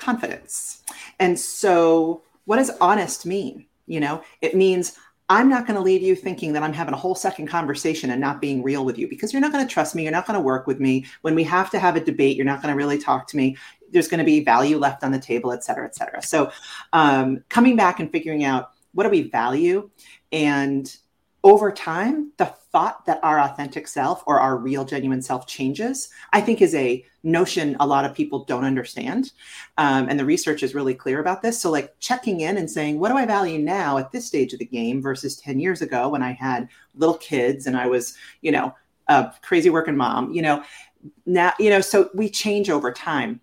confidence. 0.01 0.83
And 1.19 1.39
so, 1.39 2.23
what 2.45 2.57
does 2.57 2.71
honest 2.81 3.27
mean? 3.27 3.67
You 3.87 4.01
know, 4.01 4.23
it 4.41 4.57
means 4.57 4.97
I'm 5.29 5.49
not 5.49 5.65
going 5.65 5.77
to 5.77 5.83
leave 5.83 6.03
you 6.03 6.17
thinking 6.17 6.53
that 6.55 6.63
I'm 6.65 6.73
having 6.73 6.93
a 6.93 6.97
whole 6.97 7.15
second 7.15 7.47
conversation 7.47 8.11
and 8.11 8.21
not 8.21 8.41
being 8.41 8.65
real 8.65 8.85
with 8.85 8.99
you 8.99 9.09
because 9.09 9.33
you're 9.33 9.41
not 9.41 9.53
going 9.53 9.67
to 9.67 9.73
trust 9.73 9.95
me. 9.95 10.03
You're 10.03 10.13
not 10.13 10.27
going 10.27 10.39
to 10.39 10.41
work 10.41 10.67
with 10.67 10.81
me. 10.81 11.07
When 11.23 11.37
we 11.37 11.45
have 11.45 11.71
to 11.71 11.79
have 11.79 11.95
a 11.95 12.01
debate, 12.01 12.37
you're 12.37 12.47
not 12.47 12.63
going 12.63 12.73
to 12.73 12.77
really 12.77 12.99
talk 12.99 13.29
to 13.29 13.37
me. 13.37 13.57
There's 13.93 14.09
going 14.09 14.19
to 14.19 14.25
be 14.25 14.43
value 14.43 14.77
left 14.77 15.05
on 15.05 15.13
the 15.13 15.21
table, 15.21 15.53
et 15.53 15.63
cetera, 15.63 15.87
et 15.87 15.95
cetera. 15.95 16.23
So, 16.23 16.51
um, 16.93 17.45
coming 17.49 17.77
back 17.77 18.01
and 18.01 18.11
figuring 18.11 18.45
out 18.45 18.73
what 18.93 19.05
do 19.05 19.11
we 19.11 19.23
value 19.23 19.89
and 20.33 20.97
over 21.43 21.73
time, 21.73 22.33
the 22.37 22.47
thought 22.47 23.07
that 23.07 23.19
our 23.23 23.41
authentic 23.41 23.89
self 23.89 24.23
or 24.27 24.39
our 24.41 24.57
real, 24.57 24.85
genuine 24.85 25.23
self 25.23 25.47
changes, 25.47 26.11
I 26.33 26.41
think 26.41 26.61
is 26.61 26.75
a 26.75 27.05
notion 27.23 27.77
a 27.81 27.87
lot 27.87 28.05
of 28.05 28.15
people 28.15 28.45
don't 28.45 28.65
understand. 28.65 29.33
Um, 29.79 30.09
and 30.09 30.19
the 30.19 30.25
research 30.25 30.63
is 30.63 30.75
really 30.75 30.95
clear 30.95 31.21
about 31.21 31.43
this. 31.43 31.61
So, 31.61 31.71
like 31.71 31.95
checking 31.99 32.41
in 32.41 32.59
and 32.59 32.71
saying, 32.71 32.99
what 33.01 33.09
do 33.09 33.17
I 33.17 33.27
value 33.27 33.59
now 33.59 33.99
at 33.99 34.13
this 34.13 34.27
stage 34.27 34.53
of 34.53 34.59
the 34.59 34.67
game 34.67 35.01
versus 35.01 35.37
10 35.37 35.59
years 35.59 35.83
ago 35.83 36.11
when 36.11 36.23
I 36.23 36.33
had 36.33 36.69
little 36.95 37.17
kids 37.17 37.67
and 37.67 37.77
I 37.77 37.87
was, 37.87 38.17
you 38.43 38.53
know, 38.53 38.75
a 39.09 39.33
crazy 39.43 39.71
working 39.71 39.97
mom, 39.97 40.33
you 40.33 40.43
know, 40.43 40.63
now, 41.25 41.53
you 41.59 41.71
know, 41.71 41.81
so 41.81 42.11
we 42.15 42.29
change 42.29 42.69
over 42.69 42.93
time. 42.93 43.41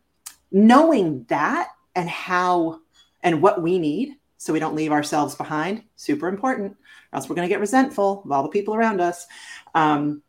Knowing 0.51 1.25
that 1.29 1.69
and 1.95 2.07
how 2.09 2.79
and 3.21 3.41
what 3.41 3.61
we 3.61 3.79
need 3.79 4.15
so 4.37 4.53
we 4.53 4.59
don't 4.59 4.75
leave 4.75 4.91
ourselves 4.91 5.35
behind. 5.35 5.83
Super 5.95 6.27
important, 6.27 6.71
or 6.71 7.17
else 7.17 7.29
we're 7.29 7.35
going 7.35 7.47
to 7.47 7.53
get 7.53 7.59
resentful 7.59 8.21
of 8.23 8.31
all 8.31 8.43
the 8.43 8.49
people 8.49 8.75
around 8.75 9.01
us. 9.01 9.27
Um, 9.75 10.21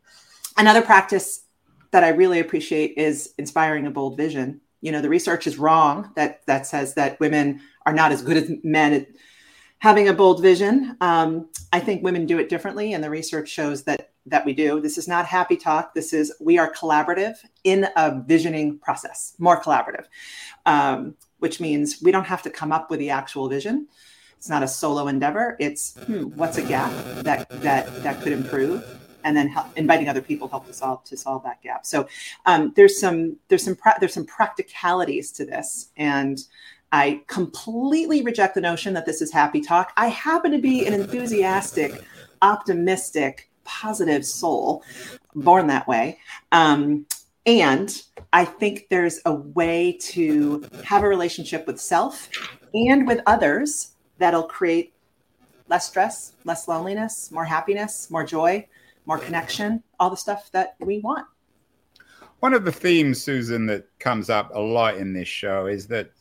another 0.57 0.81
practice 0.81 1.45
that 1.91 2.03
I 2.03 2.09
really 2.09 2.39
appreciate 2.39 2.97
is 2.97 3.33
inspiring 3.37 3.87
a 3.87 3.91
bold 3.91 4.17
vision. 4.17 4.61
You 4.81 4.91
know, 4.91 5.01
the 5.01 5.09
research 5.09 5.47
is 5.47 5.57
wrong 5.57 6.11
that 6.15 6.45
that 6.45 6.65
says 6.65 6.93
that 6.95 7.19
women 7.19 7.61
are 7.85 7.93
not 7.93 8.11
as 8.11 8.21
good 8.21 8.37
as 8.37 8.51
men 8.63 8.93
at 8.93 9.07
having 9.79 10.07
a 10.07 10.13
bold 10.13 10.41
vision. 10.41 10.95
Um, 11.01 11.49
I 11.73 11.79
think 11.79 12.03
women 12.03 12.25
do 12.25 12.39
it 12.39 12.49
differently, 12.49 12.93
and 12.93 13.03
the 13.03 13.09
research 13.09 13.49
shows 13.49 13.83
that 13.83 14.11
that 14.29 14.45
we 14.45 14.53
do. 14.53 14.79
This 14.79 14.97
is 14.97 15.07
not 15.07 15.25
happy 15.25 15.57
talk. 15.57 15.93
This 15.93 16.13
is 16.13 16.33
we 16.39 16.57
are 16.57 16.71
collaborative 16.73 17.35
in 17.63 17.87
a 17.95 18.21
visioning 18.21 18.79
process, 18.79 19.33
more 19.39 19.61
collaborative, 19.61 20.05
um, 20.65 21.15
which 21.39 21.59
means 21.59 22.01
we 22.01 22.11
don't 22.11 22.25
have 22.25 22.41
to 22.43 22.49
come 22.49 22.71
up 22.71 22.89
with 22.89 22.99
the 22.99 23.09
actual 23.09 23.49
vision. 23.49 23.87
It's 24.37 24.49
not 24.49 24.63
a 24.63 24.67
solo 24.67 25.07
endeavor. 25.07 25.57
It's 25.59 25.97
hmm, 26.05 26.23
what's 26.35 26.57
a 26.57 26.63
gap 26.63 26.91
that 27.23 27.49
that 27.61 28.03
that 28.03 28.21
could 28.21 28.31
improve 28.31 28.85
and 29.23 29.35
then 29.35 29.47
help, 29.47 29.67
inviting 29.77 30.07
other 30.07 30.21
people 30.21 30.47
help 30.47 30.65
to 30.67 30.73
solve 30.73 31.03
to 31.05 31.17
solve 31.17 31.43
that 31.43 31.61
gap. 31.61 31.85
So 31.85 32.07
um, 32.45 32.73
there's 32.75 32.99
some 32.99 33.37
there's 33.47 33.63
some 33.63 33.75
pra- 33.75 33.97
there's 33.99 34.13
some 34.13 34.25
practicalities 34.25 35.31
to 35.33 35.45
this, 35.45 35.89
and 35.97 36.39
I 36.91 37.21
completely 37.27 38.21
reject 38.23 38.55
the 38.55 38.61
notion 38.61 38.93
that 38.93 39.05
this 39.05 39.21
is 39.21 39.31
happy 39.31 39.61
talk. 39.61 39.91
I 39.97 40.07
happen 40.07 40.51
to 40.51 40.57
be 40.57 40.85
an 40.85 40.93
enthusiastic, 40.93 42.01
optimistic, 42.41 43.48
positive 43.69 44.25
soul, 44.25 44.83
born 45.35 45.67
that 45.67 45.87
way. 45.87 46.19
Um, 46.51 47.05
and 47.45 48.01
I 48.33 48.45
think 48.45 48.87
there's 48.89 49.21
a 49.25 49.33
way 49.33 49.97
to 50.01 50.65
have 50.83 51.03
a 51.03 51.07
relationship 51.07 51.67
with 51.67 51.79
self 51.79 52.29
and 52.73 53.07
with 53.07 53.21
others 53.27 53.91
that'll 54.17 54.43
create 54.43 54.93
less 55.69 55.87
stress, 55.87 56.33
less 56.45 56.67
loneliness, 56.67 57.31
more 57.31 57.45
happiness, 57.45 58.09
more 58.09 58.25
joy, 58.25 58.67
more 59.05 59.19
connection, 59.19 59.83
all 59.99 60.09
the 60.09 60.17
stuff 60.17 60.51
that 60.51 60.75
we 60.79 60.99
want. 60.99 61.27
One 62.39 62.53
of 62.53 62.65
the 62.65 62.71
themes, 62.71 63.21
Susan, 63.21 63.67
that 63.67 63.87
comes 63.99 64.29
up 64.29 64.51
a 64.53 64.59
lot 64.59 64.97
in 64.97 65.13
this 65.13 65.27
show 65.27 65.67
is 65.67 65.87
that 65.87 66.11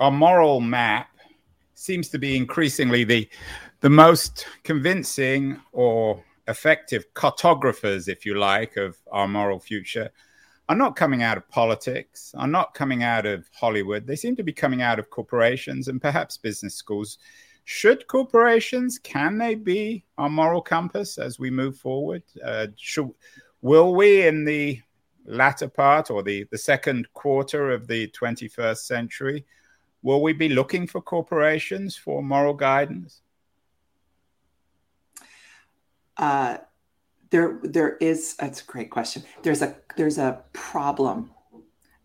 our 0.00 0.10
moral 0.10 0.60
map 0.60 1.08
seems 1.74 2.08
to 2.10 2.18
be 2.18 2.36
increasingly 2.36 3.04
the 3.04 3.28
the 3.80 3.90
most 3.90 4.46
convincing 4.62 5.60
or 5.72 6.22
effective 6.48 7.12
cartographers, 7.14 8.08
if 8.08 8.24
you 8.24 8.34
like, 8.34 8.76
of 8.76 8.96
our 9.10 9.28
moral 9.28 9.58
future 9.58 10.10
are 10.68 10.76
not 10.76 10.96
coming 10.96 11.22
out 11.22 11.36
of 11.36 11.48
politics, 11.50 12.34
are 12.38 12.46
not 12.46 12.72
coming 12.72 13.02
out 13.02 13.26
of 13.26 13.46
Hollywood. 13.52 14.06
They 14.06 14.16
seem 14.16 14.34
to 14.36 14.42
be 14.42 14.52
coming 14.52 14.80
out 14.80 14.98
of 14.98 15.10
corporations 15.10 15.88
and 15.88 16.00
perhaps 16.00 16.38
business 16.38 16.74
schools 16.74 17.18
should 17.64 18.06
corporations 18.08 18.98
can 18.98 19.38
they 19.38 19.54
be 19.54 20.04
our 20.18 20.28
moral 20.28 20.60
compass 20.60 21.16
as 21.16 21.38
we 21.38 21.50
move 21.50 21.76
forward 21.76 22.22
uh, 22.44 22.66
should, 22.76 23.10
will 23.62 23.94
we 23.94 24.26
in 24.26 24.44
the 24.44 24.78
latter 25.24 25.68
part 25.68 26.10
or 26.10 26.22
the, 26.22 26.44
the 26.50 26.58
second 26.58 27.08
quarter 27.14 27.70
of 27.70 27.86
the 27.86 28.06
21st 28.08 28.76
century 28.76 29.46
will 30.04 30.22
we 30.22 30.32
be 30.32 30.48
looking 30.48 30.86
for 30.86 31.00
corporations 31.00 31.96
for 31.96 32.22
moral 32.22 32.54
guidance 32.54 33.22
uh, 36.18 36.58
there 37.30 37.58
there 37.64 37.96
is 37.96 38.36
that's 38.36 38.62
a 38.62 38.64
great 38.66 38.90
question 38.90 39.24
there's 39.42 39.62
a 39.62 39.74
there's 39.96 40.18
a 40.18 40.44
problem 40.52 41.30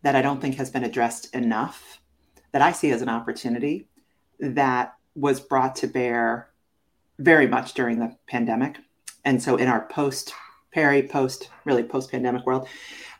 that 0.02 0.16
i 0.16 0.22
don't 0.22 0.40
think 0.40 0.56
has 0.56 0.70
been 0.70 0.82
addressed 0.82 1.32
enough 1.34 2.00
that 2.50 2.62
i 2.62 2.72
see 2.72 2.90
as 2.90 3.02
an 3.02 3.08
opportunity 3.08 3.86
that 4.40 4.94
was 5.14 5.40
brought 5.40 5.76
to 5.76 5.86
bear 5.86 6.50
very 7.20 7.46
much 7.46 7.74
during 7.74 7.98
the 7.98 8.16
pandemic. 8.26 8.78
And 9.24 9.42
so 9.42 9.56
in 9.56 9.68
our 9.68 9.86
post 9.88 10.32
Perry 10.72 11.02
post, 11.02 11.50
really 11.64 11.82
post 11.82 12.10
pandemic 12.10 12.46
world, 12.46 12.66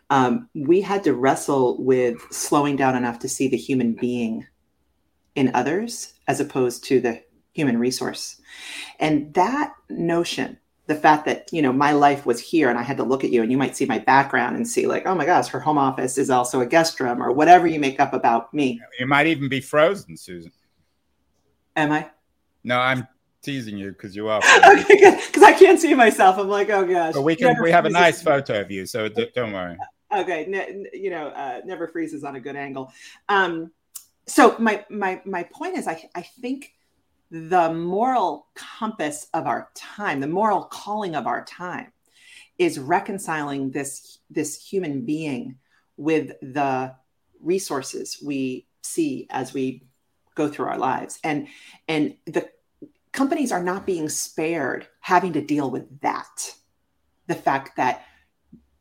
um, 0.09 0.49
we 0.55 0.81
had 0.81 1.05
to 1.05 1.15
wrestle 1.15 1.83
with 1.83 2.21
slowing 2.31 2.77
down 2.77 2.97
enough 2.97 3.19
to 3.21 3.29
see 3.29 3.49
the 3.49 3.57
human 3.57 3.95
being 3.95 4.47
in 5.35 5.51
others 5.55 6.15
as 6.27 6.41
opposed 6.41 6.85
to 6.85 7.01
the 7.01 7.23
human 7.53 7.79
resource. 7.79 8.41
And 8.99 9.33
that 9.35 9.75
notion, 9.89 10.59
the 10.87 10.95
fact 10.95 11.25
that, 11.27 11.49
you 11.53 11.63
know, 11.63 11.73
my 11.73 11.93
life 11.93 12.27
was 12.27 12.41
here 12.41 12.69
and 12.69 12.79
I 12.79 12.83
had 12.83 12.97
to 12.97 13.05
look 13.05 13.25
at 13.25 13.31
you 13.31 13.43
and 13.43 13.51
you 13.51 13.59
might 13.59 13.77
see 13.77 13.87
my 13.87 13.99
background 13.99 14.57
and 14.57 14.67
see 14.67 14.87
like, 14.87 15.07
oh 15.07 15.15
my 15.15 15.25
gosh, 15.25 15.49
her 15.49 15.61
home 15.61 15.79
office 15.79 16.19
is 16.19 16.31
also 16.31 16.61
a 16.61 16.67
guest 16.67 16.99
room 17.01 17.23
or 17.23 17.33
whatever 17.33 17.67
you 17.67 17.79
make 17.79 18.01
up 18.01 18.13
about 18.13 18.53
me. 18.53 18.81
You 18.99 19.07
might 19.07 19.27
even 19.27 19.49
be 19.49 19.61
frozen, 19.61 20.17
Susan. 20.17 20.53
Am 21.77 21.93
I? 21.93 22.11
No, 22.65 22.79
I'm 22.79 23.07
teasing 23.43 23.79
you 23.79 23.93
because 23.93 24.15
you 24.15 24.29
are. 24.29 24.43
okay 24.67 25.21
Because 25.27 25.43
I 25.43 25.53
can't 25.53 25.81
see 25.81 25.95
myself. 25.95 26.39
I'm 26.39 26.49
like, 26.49 26.71
oh 26.71 26.85
gosh. 26.85 27.15
But 27.15 27.23
we 27.23 27.37
can. 27.37 27.49
Never 27.49 27.63
we 27.63 27.71
have 27.71 27.87
a 27.87 27.91
nice 27.91 28.23
photo 28.23 28.61
of 28.61 28.71
you, 28.71 28.87
so 28.87 29.09
d- 29.09 29.31
don't 29.35 29.53
worry. 29.53 29.77
Okay, 30.13 30.47
ne- 30.49 30.87
you 30.93 31.11
know, 31.11 31.29
uh, 31.29 31.61
never 31.65 31.87
freezes 31.87 32.25
on 32.25 32.35
a 32.35 32.41
good 32.41 32.57
angle. 32.57 32.93
Um, 33.29 33.71
so 34.27 34.57
my 34.59 34.85
my 34.91 35.21
my 35.25 35.43
point 35.45 35.77
is, 35.77 35.87
I 35.87 36.09
I 36.15 36.23
think 36.23 36.73
the 37.31 37.73
moral 37.73 38.49
compass 38.55 39.29
of 39.33 39.47
our 39.47 39.71
time, 39.75 40.21
the 40.21 40.27
moral 40.27 40.65
calling 40.65 41.15
of 41.15 41.27
our 41.27 41.45
time, 41.45 41.93
is 42.59 42.79
reconciling 42.79 43.71
this 43.71 44.19
this 44.31 44.63
human 44.63 45.05
being 45.05 45.57
with 45.97 46.33
the 46.41 46.95
resources 47.41 48.23
we 48.25 48.67
see 48.83 49.27
as 49.31 49.53
we 49.53 49.85
go 50.35 50.49
through 50.49 50.67
our 50.67 50.79
lives. 50.79 51.19
And 51.25 51.49
and 51.89 52.17
the 52.27 52.49
companies 53.13 53.53
are 53.53 53.63
not 53.63 53.87
being 53.87 54.09
spared 54.09 54.87
having 55.01 55.33
to 55.35 55.41
deal 55.41 55.71
with 55.71 56.01
that. 56.01 56.55
The 57.27 57.35
fact 57.35 57.77
that 57.77 58.05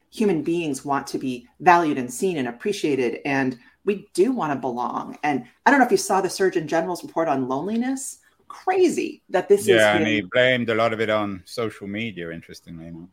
human 0.09 0.41
beings 0.41 0.83
want 0.83 1.07
to 1.07 1.17
be 1.17 1.47
valued 1.59 1.97
and 1.97 2.11
seen 2.11 2.37
and 2.37 2.47
appreciated 2.47 3.19
and 3.25 3.57
we 3.85 4.07
do 4.13 4.31
want 4.31 4.51
to 4.51 4.59
belong 4.59 5.17
and 5.23 5.45
i 5.65 5.71
don't 5.71 5.79
know 5.79 5.85
if 5.85 5.91
you 5.91 5.97
saw 5.97 6.21
the 6.21 6.29
surgeon 6.29 6.67
general's 6.67 7.03
report 7.03 7.27
on 7.27 7.47
loneliness 7.47 8.19
crazy 8.47 9.21
that 9.29 9.47
this 9.47 9.67
yeah, 9.67 9.75
is 9.75 9.81
yeah 9.81 9.95
and 9.95 10.07
he 10.07 10.21
blamed 10.21 10.69
a 10.69 10.75
lot 10.75 10.93
of 10.93 10.99
it 10.99 11.09
on 11.09 11.41
social 11.45 11.87
media 11.87 12.31
interestingly 12.31 12.87
enough 12.87 13.09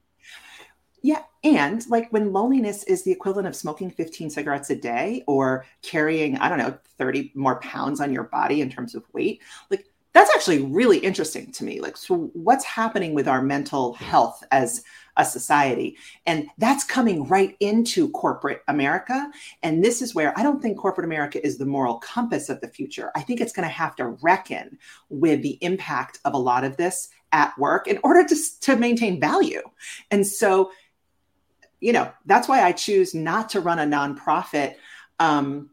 yeah. 1.07 1.23
And 1.45 1.89
like 1.89 2.13
when 2.13 2.33
loneliness 2.33 2.83
is 2.83 3.05
the 3.05 3.13
equivalent 3.13 3.47
of 3.47 3.55
smoking 3.55 3.93
15 3.93 4.29
cigarettes 4.29 4.71
a 4.71 4.75
day 4.75 5.23
or 5.29 5.65
carrying, 5.81 6.37
I 6.39 6.49
don't 6.49 6.59
know, 6.59 6.77
30 6.99 7.31
more 7.37 7.61
pounds 7.61 8.01
on 8.01 8.13
your 8.13 8.25
body 8.25 8.61
in 8.61 8.71
terms 8.71 8.97
of 8.97 9.05
weight, 9.13 9.41
like 9.71 9.87
that's 10.17 10.35
actually 10.35 10.63
really 10.63 10.97
interesting 10.97 11.53
to 11.53 11.63
me. 11.63 11.79
Like, 11.79 11.99
so 11.99 12.31
what's 12.33 12.65
happening 12.65 13.13
with 13.13 13.29
our 13.29 13.43
mental 13.43 13.93
health 13.93 14.43
as 14.51 14.83
a 15.19 15.27
society? 15.27 15.99
And 16.25 16.47
that's 16.57 16.85
coming 16.85 17.29
right 17.29 17.55
into 17.61 18.09
corporate 18.13 18.63
America. 18.67 19.31
And 19.63 19.85
this 19.85 20.01
is 20.01 20.15
where 20.15 20.33
I 20.39 20.43
don't 20.43 20.63
think 20.63 20.79
corporate 20.79 21.05
America 21.05 21.45
is 21.45 21.59
the 21.59 21.67
moral 21.67 21.99
compass 21.99 22.49
of 22.49 22.63
the 22.63 22.69
future. 22.69 23.11
I 23.15 23.21
think 23.21 23.43
it's 23.43 23.53
going 23.53 23.69
to 23.69 23.75
have 23.75 23.95
to 23.97 24.07
reckon 24.23 24.79
with 25.11 25.43
the 25.43 25.59
impact 25.61 26.19
of 26.25 26.33
a 26.33 26.39
lot 26.39 26.65
of 26.65 26.79
this 26.79 27.11
at 27.33 27.53
work 27.59 27.87
in 27.87 27.99
order 28.03 28.25
to, 28.27 28.37
to 28.63 28.77
maintain 28.77 29.21
value. 29.21 29.61
And 30.11 30.27
so, 30.27 30.71
you 31.81 31.93
know, 31.93 32.11
that's 32.25 32.49
why 32.49 32.63
I 32.63 32.73
choose 32.73 33.15
not 33.15 33.51
to 33.51 33.61
run 33.61 33.79
a 33.79 33.85
nonprofit. 33.85 34.77
Um, 35.19 35.69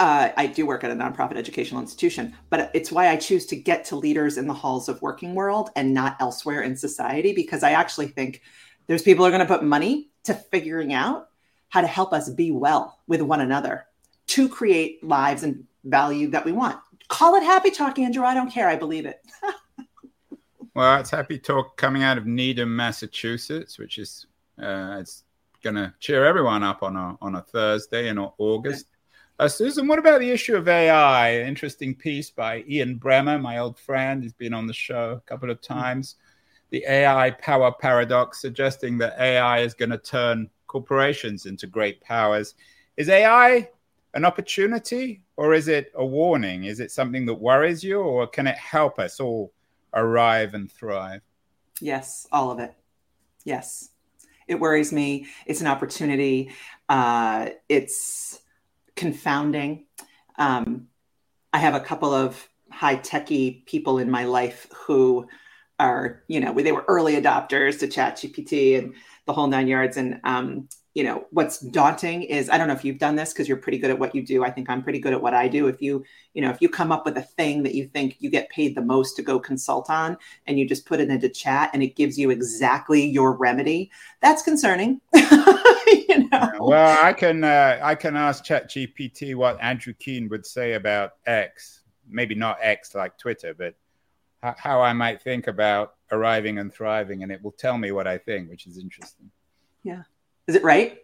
uh, 0.00 0.32
I 0.34 0.46
do 0.46 0.64
work 0.64 0.82
at 0.82 0.90
a 0.90 0.94
nonprofit 0.94 1.36
educational 1.36 1.82
institution, 1.82 2.34
but 2.48 2.70
it's 2.72 2.90
why 2.90 3.08
I 3.08 3.16
choose 3.16 3.44
to 3.46 3.56
get 3.56 3.84
to 3.86 3.96
leaders 3.96 4.38
in 4.38 4.46
the 4.46 4.54
halls 4.54 4.88
of 4.88 5.00
working 5.02 5.34
world 5.34 5.68
and 5.76 5.92
not 5.92 6.16
elsewhere 6.20 6.62
in 6.62 6.74
society 6.74 7.34
because 7.34 7.62
I 7.62 7.72
actually 7.72 8.08
think 8.08 8.40
there's 8.86 9.02
people 9.02 9.26
are 9.26 9.30
going 9.30 9.46
to 9.46 9.46
put 9.46 9.62
money 9.62 10.08
to 10.24 10.32
figuring 10.32 10.94
out 10.94 11.28
how 11.68 11.82
to 11.82 11.86
help 11.86 12.14
us 12.14 12.30
be 12.30 12.50
well 12.50 12.98
with 13.06 13.20
one 13.20 13.42
another 13.42 13.84
to 14.28 14.48
create 14.48 15.04
lives 15.04 15.42
and 15.42 15.66
value 15.84 16.28
that 16.30 16.46
we 16.46 16.52
want. 16.52 16.80
Call 17.08 17.34
it 17.34 17.42
happy 17.42 17.70
talk, 17.70 17.98
Andrew. 17.98 18.24
I 18.24 18.32
don't 18.32 18.50
care. 18.50 18.68
I 18.68 18.76
believe 18.76 19.04
it. 19.04 19.20
well, 20.74 20.98
it's 20.98 21.10
happy 21.10 21.38
talk 21.38 21.76
coming 21.76 22.04
out 22.04 22.16
of 22.16 22.24
Needham, 22.24 22.74
Massachusetts, 22.74 23.78
which 23.78 23.98
is 23.98 24.26
uh, 24.58 24.96
it's 24.98 25.24
going 25.62 25.76
to 25.76 25.92
cheer 26.00 26.24
everyone 26.24 26.62
up 26.62 26.82
on 26.82 26.96
a 26.96 27.18
on 27.20 27.34
a 27.34 27.42
Thursday 27.42 28.08
in 28.08 28.18
August. 28.18 28.86
Uh, 29.40 29.48
Susan, 29.48 29.88
what 29.88 29.98
about 29.98 30.20
the 30.20 30.30
issue 30.30 30.54
of 30.54 30.68
AI? 30.68 31.40
interesting 31.40 31.94
piece 31.94 32.28
by 32.28 32.62
Ian 32.68 33.00
Bremmer, 33.00 33.40
my 33.40 33.56
old 33.56 33.78
friend. 33.78 34.22
He's 34.22 34.34
been 34.34 34.52
on 34.52 34.66
the 34.66 34.74
show 34.74 35.12
a 35.12 35.20
couple 35.20 35.50
of 35.50 35.62
times. 35.62 36.16
The 36.68 36.84
AI 36.86 37.30
power 37.30 37.72
paradox, 37.72 38.38
suggesting 38.38 38.98
that 38.98 39.18
AI 39.18 39.60
is 39.60 39.72
going 39.72 39.88
to 39.92 39.96
turn 39.96 40.50
corporations 40.66 41.46
into 41.46 41.66
great 41.66 42.02
powers. 42.02 42.54
Is 42.98 43.08
AI 43.08 43.70
an 44.12 44.26
opportunity 44.26 45.22
or 45.38 45.54
is 45.54 45.68
it 45.68 45.90
a 45.94 46.04
warning? 46.04 46.64
Is 46.64 46.78
it 46.78 46.90
something 46.90 47.24
that 47.24 47.32
worries 47.32 47.82
you 47.82 47.98
or 47.98 48.26
can 48.26 48.46
it 48.46 48.58
help 48.58 48.98
us 48.98 49.20
all 49.20 49.54
arrive 49.94 50.52
and 50.52 50.70
thrive? 50.70 51.22
Yes, 51.80 52.26
all 52.30 52.50
of 52.50 52.58
it. 52.58 52.74
Yes 53.46 53.88
it 54.48 54.58
worries 54.58 54.92
me. 54.92 55.28
It's 55.46 55.60
an 55.60 55.68
opportunity. 55.68 56.50
Uh, 56.88 57.50
it's 57.68 58.40
confounding. 59.00 59.86
Um, 60.36 60.88
I 61.54 61.58
have 61.58 61.74
a 61.74 61.80
couple 61.80 62.12
of 62.12 62.46
high 62.70 62.96
techy 62.96 63.64
people 63.66 63.98
in 63.98 64.10
my 64.10 64.24
life 64.24 64.66
who 64.84 65.26
are, 65.78 66.22
you 66.28 66.38
know, 66.38 66.52
they 66.52 66.70
were 66.70 66.84
early 66.86 67.14
adopters 67.14 67.78
to 67.78 67.88
ChatGPT 67.88 68.78
and 68.78 68.94
the 69.24 69.32
whole 69.32 69.46
nine 69.46 69.68
yards. 69.68 69.96
And 69.96 70.20
um, 70.22 70.68
you 70.94 71.04
know 71.04 71.26
what's 71.30 71.60
daunting 71.60 72.22
is 72.22 72.50
i 72.50 72.58
don't 72.58 72.66
know 72.66 72.74
if 72.74 72.84
you've 72.84 72.98
done 72.98 73.14
this 73.14 73.32
because 73.32 73.46
you're 73.46 73.56
pretty 73.56 73.78
good 73.78 73.90
at 73.90 73.98
what 73.98 74.14
you 74.14 74.22
do. 74.22 74.44
I 74.44 74.50
think 74.50 74.68
i'm 74.68 74.82
pretty 74.82 74.98
good 74.98 75.12
at 75.12 75.22
what 75.22 75.34
i 75.34 75.46
do. 75.46 75.68
If 75.68 75.80
you 75.80 76.04
you 76.34 76.42
know 76.42 76.50
if 76.50 76.60
you 76.60 76.68
come 76.68 76.90
up 76.90 77.04
with 77.04 77.16
a 77.16 77.22
thing 77.22 77.62
that 77.62 77.74
you 77.74 77.86
think 77.86 78.16
you 78.18 78.30
get 78.30 78.48
paid 78.50 78.74
the 78.74 78.82
most 78.82 79.16
to 79.16 79.22
go 79.22 79.38
consult 79.38 79.88
on 79.88 80.16
and 80.46 80.58
you 80.58 80.66
just 80.66 80.86
put 80.86 81.00
it 81.00 81.08
into 81.08 81.28
chat 81.28 81.70
and 81.72 81.82
it 81.82 81.96
gives 81.96 82.18
you 82.18 82.30
exactly 82.30 83.04
your 83.04 83.32
remedy 83.32 83.90
that's 84.20 84.42
concerning. 84.42 85.00
You 86.08 86.28
know? 86.28 86.50
well 86.60 87.04
i 87.04 87.12
can 87.12 87.42
uh, 87.42 87.80
i 87.82 87.96
can 87.96 88.16
ask 88.16 88.44
chat 88.44 88.70
gpt 88.70 89.34
what 89.34 89.60
andrew 89.60 89.92
keen 89.92 90.28
would 90.28 90.46
say 90.46 90.74
about 90.74 91.14
x 91.26 91.80
maybe 92.08 92.36
not 92.36 92.58
x 92.60 92.94
like 92.94 93.18
twitter 93.18 93.54
but 93.54 93.74
how 94.56 94.80
i 94.80 94.92
might 94.92 95.20
think 95.20 95.48
about 95.48 95.94
arriving 96.12 96.58
and 96.58 96.72
thriving 96.72 97.24
and 97.24 97.32
it 97.32 97.42
will 97.42 97.52
tell 97.52 97.76
me 97.76 97.90
what 97.90 98.06
i 98.06 98.16
think 98.18 98.48
which 98.50 98.68
is 98.68 98.78
interesting. 98.78 99.30
Yeah 99.82 100.02
is 100.50 100.56
it 100.56 100.64
right? 100.64 100.98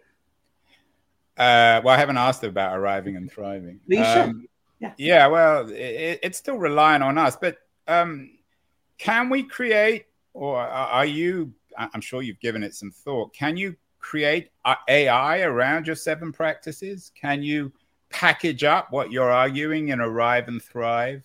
Uh, 1.37 1.81
well, 1.85 1.95
I 1.95 1.99
haven't 1.99 2.17
asked 2.17 2.43
about 2.43 2.77
arriving 2.77 3.17
and 3.17 3.31
thriving. 3.31 3.79
you 3.87 4.03
um, 4.03 4.49
Yeah. 4.81 4.93
Yeah. 4.99 5.27
Well, 5.29 5.69
it, 5.71 6.19
it's 6.23 6.37
still 6.37 6.57
relying 6.57 7.03
on 7.03 7.17
us, 7.17 7.37
but 7.37 7.59
um, 7.87 8.31
can 8.99 9.29
we 9.31 9.45
create, 9.45 10.07
or 10.35 10.59
are 10.59 11.07
you? 11.07 11.53
I'm 11.79 12.01
sure 12.01 12.23
you've 12.23 12.41
given 12.41 12.63
it 12.63 12.75
some 12.75 12.91
thought. 12.91 13.35
Can 13.35 13.57
you 13.57 13.77
create 14.01 14.51
AI 14.89 15.41
around 15.43 15.87
your 15.87 15.97
seven 15.97 16.33
practices? 16.33 17.13
Can 17.15 17.43
you 17.43 17.73
package 18.09 18.65
up 18.65 18.91
what 18.91 19.13
you're 19.13 19.31
arguing 19.31 19.91
in 19.91 20.01
Arrive 20.01 20.49
and 20.49 20.63
Thrive 20.63 21.25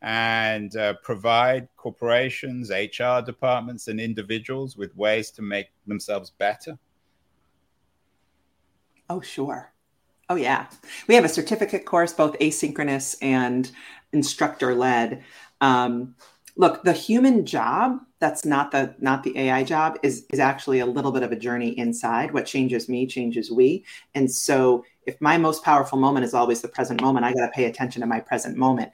and 0.00 0.74
uh, 0.76 0.94
provide 1.02 1.68
corporations, 1.76 2.70
HR 2.70 3.20
departments, 3.24 3.88
and 3.88 4.00
individuals 4.00 4.76
with 4.76 4.96
ways 4.96 5.30
to 5.32 5.42
make 5.42 5.66
themselves 5.86 6.30
better? 6.30 6.78
Oh, 9.10 9.20
sure. 9.20 9.72
Oh, 10.30 10.36
yeah. 10.36 10.66
We 11.06 11.14
have 11.14 11.24
a 11.24 11.28
certificate 11.28 11.84
course, 11.84 12.12
both 12.12 12.38
asynchronous 12.38 13.16
and 13.20 13.70
instructor 14.12 14.74
led. 14.74 15.22
Um, 15.60 16.14
look, 16.56 16.82
the 16.82 16.92
human 16.92 17.44
job 17.44 17.98
that's 18.20 18.46
not 18.46 18.70
the 18.70 18.94
not 18.98 19.22
the 19.22 19.36
AI 19.38 19.64
job 19.64 19.98
is 20.02 20.24
is 20.30 20.38
actually 20.38 20.78
a 20.78 20.86
little 20.86 21.12
bit 21.12 21.22
of 21.22 21.30
a 21.30 21.36
journey 21.36 21.78
inside. 21.78 22.32
What 22.32 22.46
changes 22.46 22.88
me 22.88 23.06
changes 23.06 23.50
we. 23.50 23.84
And 24.14 24.30
so, 24.30 24.84
if 25.06 25.20
my 25.20 25.36
most 25.36 25.62
powerful 25.62 25.98
moment 25.98 26.24
is 26.24 26.32
always 26.32 26.62
the 26.62 26.68
present 26.68 27.02
moment, 27.02 27.26
I 27.26 27.34
got 27.34 27.44
to 27.44 27.52
pay 27.52 27.66
attention 27.66 28.00
to 28.00 28.06
my 28.06 28.20
present 28.20 28.56
moment, 28.56 28.92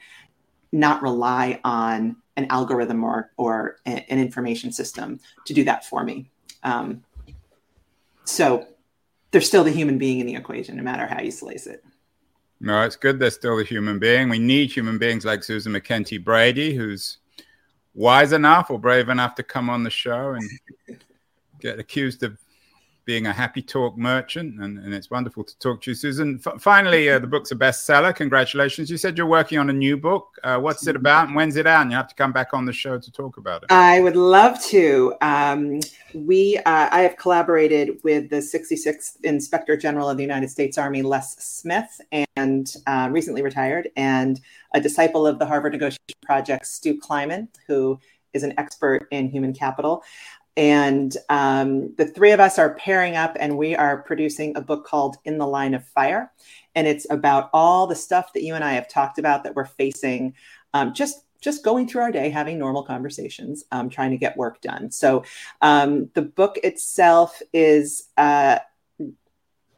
not 0.73 1.01
rely 1.01 1.61
on 1.63 2.17
an 2.37 2.47
algorithm 2.51 3.05
or 3.05 3.31
or 3.37 3.77
an 3.87 4.03
information 4.09 4.73
system 4.73 5.21
to 5.47 5.55
do 5.55 5.63
that 5.65 5.85
for 5.85 6.03
me. 6.03 6.29
Um, 6.65 7.05
so 8.25 8.67
there's 9.31 9.47
still 9.47 9.65
the 9.65 9.71
human 9.71 9.99
being 9.99 10.21
in 10.21 10.27
the 10.27 10.35
equation, 10.35 10.77
no 10.77 10.83
matter 10.83 11.07
how 11.07 11.21
you 11.21 11.31
slice 11.31 11.67
it. 11.67 11.85
No, 12.61 12.83
it's 12.83 12.97
good 12.97 13.19
there's 13.19 13.35
still 13.35 13.59
a 13.59 13.65
human 13.65 13.99
being. 13.99 14.29
We 14.29 14.39
need 14.39 14.71
human 14.71 14.99
beings 14.99 15.25
like 15.25 15.43
Susan 15.43 15.73
MacKenty 15.73 16.23
Brady, 16.23 16.75
who's 16.75 17.19
wise 17.95 18.33
enough 18.33 18.71
or 18.71 18.79
brave 18.79 19.09
enough 19.09 19.35
to 19.37 19.43
come 19.43 19.71
on 19.71 19.83
the 19.83 19.91
show 19.91 20.35
and 20.35 21.01
get 21.61 21.79
accused 21.79 22.23
of 22.23 22.39
being 23.11 23.27
a 23.27 23.33
happy 23.33 23.61
talk 23.61 23.97
merchant, 23.97 24.61
and, 24.61 24.79
and 24.79 24.95
it's 24.95 25.11
wonderful 25.11 25.43
to 25.43 25.59
talk 25.59 25.83
to 25.83 25.91
you, 25.91 25.97
Susan. 25.97 26.41
F- 26.47 26.63
finally, 26.63 27.11
uh, 27.11 27.19
the 27.19 27.27
book's 27.27 27.51
a 27.51 27.57
bestseller. 27.57 28.15
Congratulations! 28.15 28.89
You 28.89 28.97
said 28.97 29.19
you're 29.19 29.27
working 29.27 29.59
on 29.59 29.69
a 29.69 29.73
new 29.73 29.97
book. 29.97 30.39
Uh, 30.45 30.61
what's 30.61 30.87
it 30.87 30.95
about, 30.95 31.27
and 31.27 31.35
when's 31.35 31.57
it 31.57 31.67
out? 31.67 31.83
And 31.83 31.91
you 31.91 31.97
have 31.97 32.07
to 32.07 32.15
come 32.15 32.31
back 32.31 32.55
on 32.55 32.67
the 32.67 32.73
show 32.73 33.01
to 33.01 33.11
talk 33.11 33.37
about 33.37 33.65
it. 33.65 33.73
I 33.73 33.99
would 33.99 34.15
love 34.15 34.63
to. 34.67 35.13
Um, 35.23 35.81
we, 36.15 36.59
uh, 36.59 36.89
I 36.93 37.01
have 37.01 37.17
collaborated 37.17 37.99
with 38.05 38.31
the 38.31 38.37
66th 38.37 39.17
Inspector 39.25 39.77
General 39.79 40.09
of 40.09 40.17
the 40.17 40.23
United 40.23 40.49
States 40.49 40.79
Army, 40.79 41.03
Les 41.03 41.35
Smith, 41.41 42.01
and 42.37 42.73
uh, 42.87 43.09
recently 43.11 43.43
retired, 43.43 43.89
and 43.97 44.41
a 44.73 44.81
disciple 44.81 45.27
of 45.27 45.41
the 45.41 45.47
Harvard 45.47 45.73
Negotiation 45.73 45.99
Project, 46.23 46.65
Stu 46.65 46.97
Kleiman, 46.97 47.49
who 47.67 47.99
is 48.33 48.45
an 48.45 48.55
expert 48.57 49.09
in 49.11 49.29
human 49.29 49.53
capital. 49.53 50.05
And 50.57 51.17
um, 51.29 51.95
the 51.97 52.07
three 52.07 52.33
of 52.33 52.41
us 52.41 52.59
are 52.59 52.75
pairing 52.75 53.17
up 53.17 53.37
and 53.39 53.57
we 53.57 53.75
are 53.75 54.03
producing 54.03 54.57
a 54.57 54.61
book 54.61 54.87
called 54.87 55.17
In 55.25 55.39
the 55.39 55.47
Line 55.47 55.75
of 55.75 55.87
Fire. 55.87 56.33
And 56.75 56.87
it's 56.87 57.07
about 57.11 57.51
all 57.53 57.87
the 57.87 57.97
stuff 57.97 58.33
that 58.35 58.43
you 58.43 58.55
and 58.55 58.65
I 58.65 58.73
have 58.73 58.89
talked 58.89 59.19
about 59.19 59.45
that 59.45 59.55
we're 59.55 59.65
facing 59.65 60.35
um, 60.75 60.95
just 60.95 61.25
just 61.41 61.65
going 61.65 61.89
through 61.89 62.03
our 62.03 62.13
day, 62.13 62.29
having 62.29 62.59
normal 62.59 62.83
conversations, 62.83 63.65
um, 63.73 63.89
trying 63.89 64.11
to 64.11 64.19
get 64.19 64.37
work 64.37 64.61
done. 64.61 64.91
So 64.91 65.25
um, 65.63 66.11
the 66.13 66.23
book 66.23 66.59
itself 66.63 67.41
is 67.55 68.09
uh, 68.19 68.59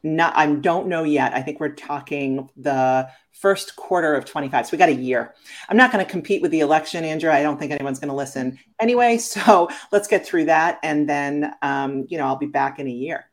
not. 0.03 0.35
I 0.35 0.47
don't 0.47 0.87
know 0.87 1.03
yet. 1.03 1.33
I 1.33 1.41
think 1.41 1.59
we're 1.59 1.69
talking 1.69 2.49
the 2.57 3.09
first 3.31 3.75
quarter 3.75 4.15
of 4.15 4.25
25. 4.25 4.67
So 4.67 4.71
we 4.73 4.77
got 4.77 4.89
a 4.89 4.93
year. 4.93 5.33
I'm 5.69 5.77
not 5.77 5.91
going 5.91 6.03
to 6.03 6.09
compete 6.09 6.41
with 6.41 6.51
the 6.51 6.59
election, 6.59 7.03
Andrew. 7.03 7.31
I 7.31 7.41
don't 7.41 7.57
think 7.57 7.71
anyone's 7.71 7.99
going 7.99 8.09
to 8.09 8.15
listen 8.15 8.59
anyway. 8.79 9.17
So 9.33 9.69
let's 9.91 10.07
get 10.07 10.25
through 10.25 10.45
that. 10.45 10.79
And 10.83 11.09
then, 11.09 11.53
um, 11.61 12.05
you 12.09 12.17
know, 12.17 12.25
I'll 12.25 12.35
be 12.35 12.45
back 12.45 12.79
in 12.79 12.87
a 12.87 12.91
year. 12.91 13.29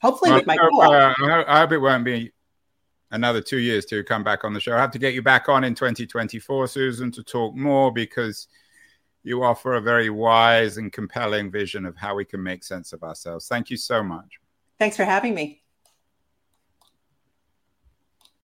Hopefully 0.00 0.30
well, 0.30 0.40
with 0.40 0.46
my 0.46 0.56
co 0.56 0.82
uh, 0.82 1.14
I 1.46 1.60
hope 1.60 1.72
it 1.72 1.78
won't 1.78 2.04
be 2.04 2.32
another 3.12 3.40
two 3.40 3.58
years 3.58 3.84
to 3.86 4.02
come 4.04 4.24
back 4.24 4.44
on 4.44 4.52
the 4.52 4.60
show. 4.60 4.74
I 4.74 4.80
have 4.80 4.90
to 4.92 4.98
get 4.98 5.14
you 5.14 5.22
back 5.22 5.48
on 5.48 5.64
in 5.64 5.74
2024, 5.74 6.66
Susan, 6.66 7.10
to 7.12 7.22
talk 7.22 7.54
more 7.54 7.92
because 7.92 8.48
you 9.22 9.42
offer 9.42 9.74
a 9.74 9.80
very 9.80 10.10
wise 10.10 10.78
and 10.78 10.92
compelling 10.92 11.50
vision 11.50 11.86
of 11.86 11.96
how 11.96 12.14
we 12.14 12.24
can 12.24 12.42
make 12.42 12.64
sense 12.64 12.92
of 12.92 13.02
ourselves. 13.02 13.48
Thank 13.48 13.70
you 13.70 13.76
so 13.76 14.02
much. 14.02 14.38
Thanks 14.78 14.96
for 14.96 15.04
having 15.04 15.34
me. 15.34 15.62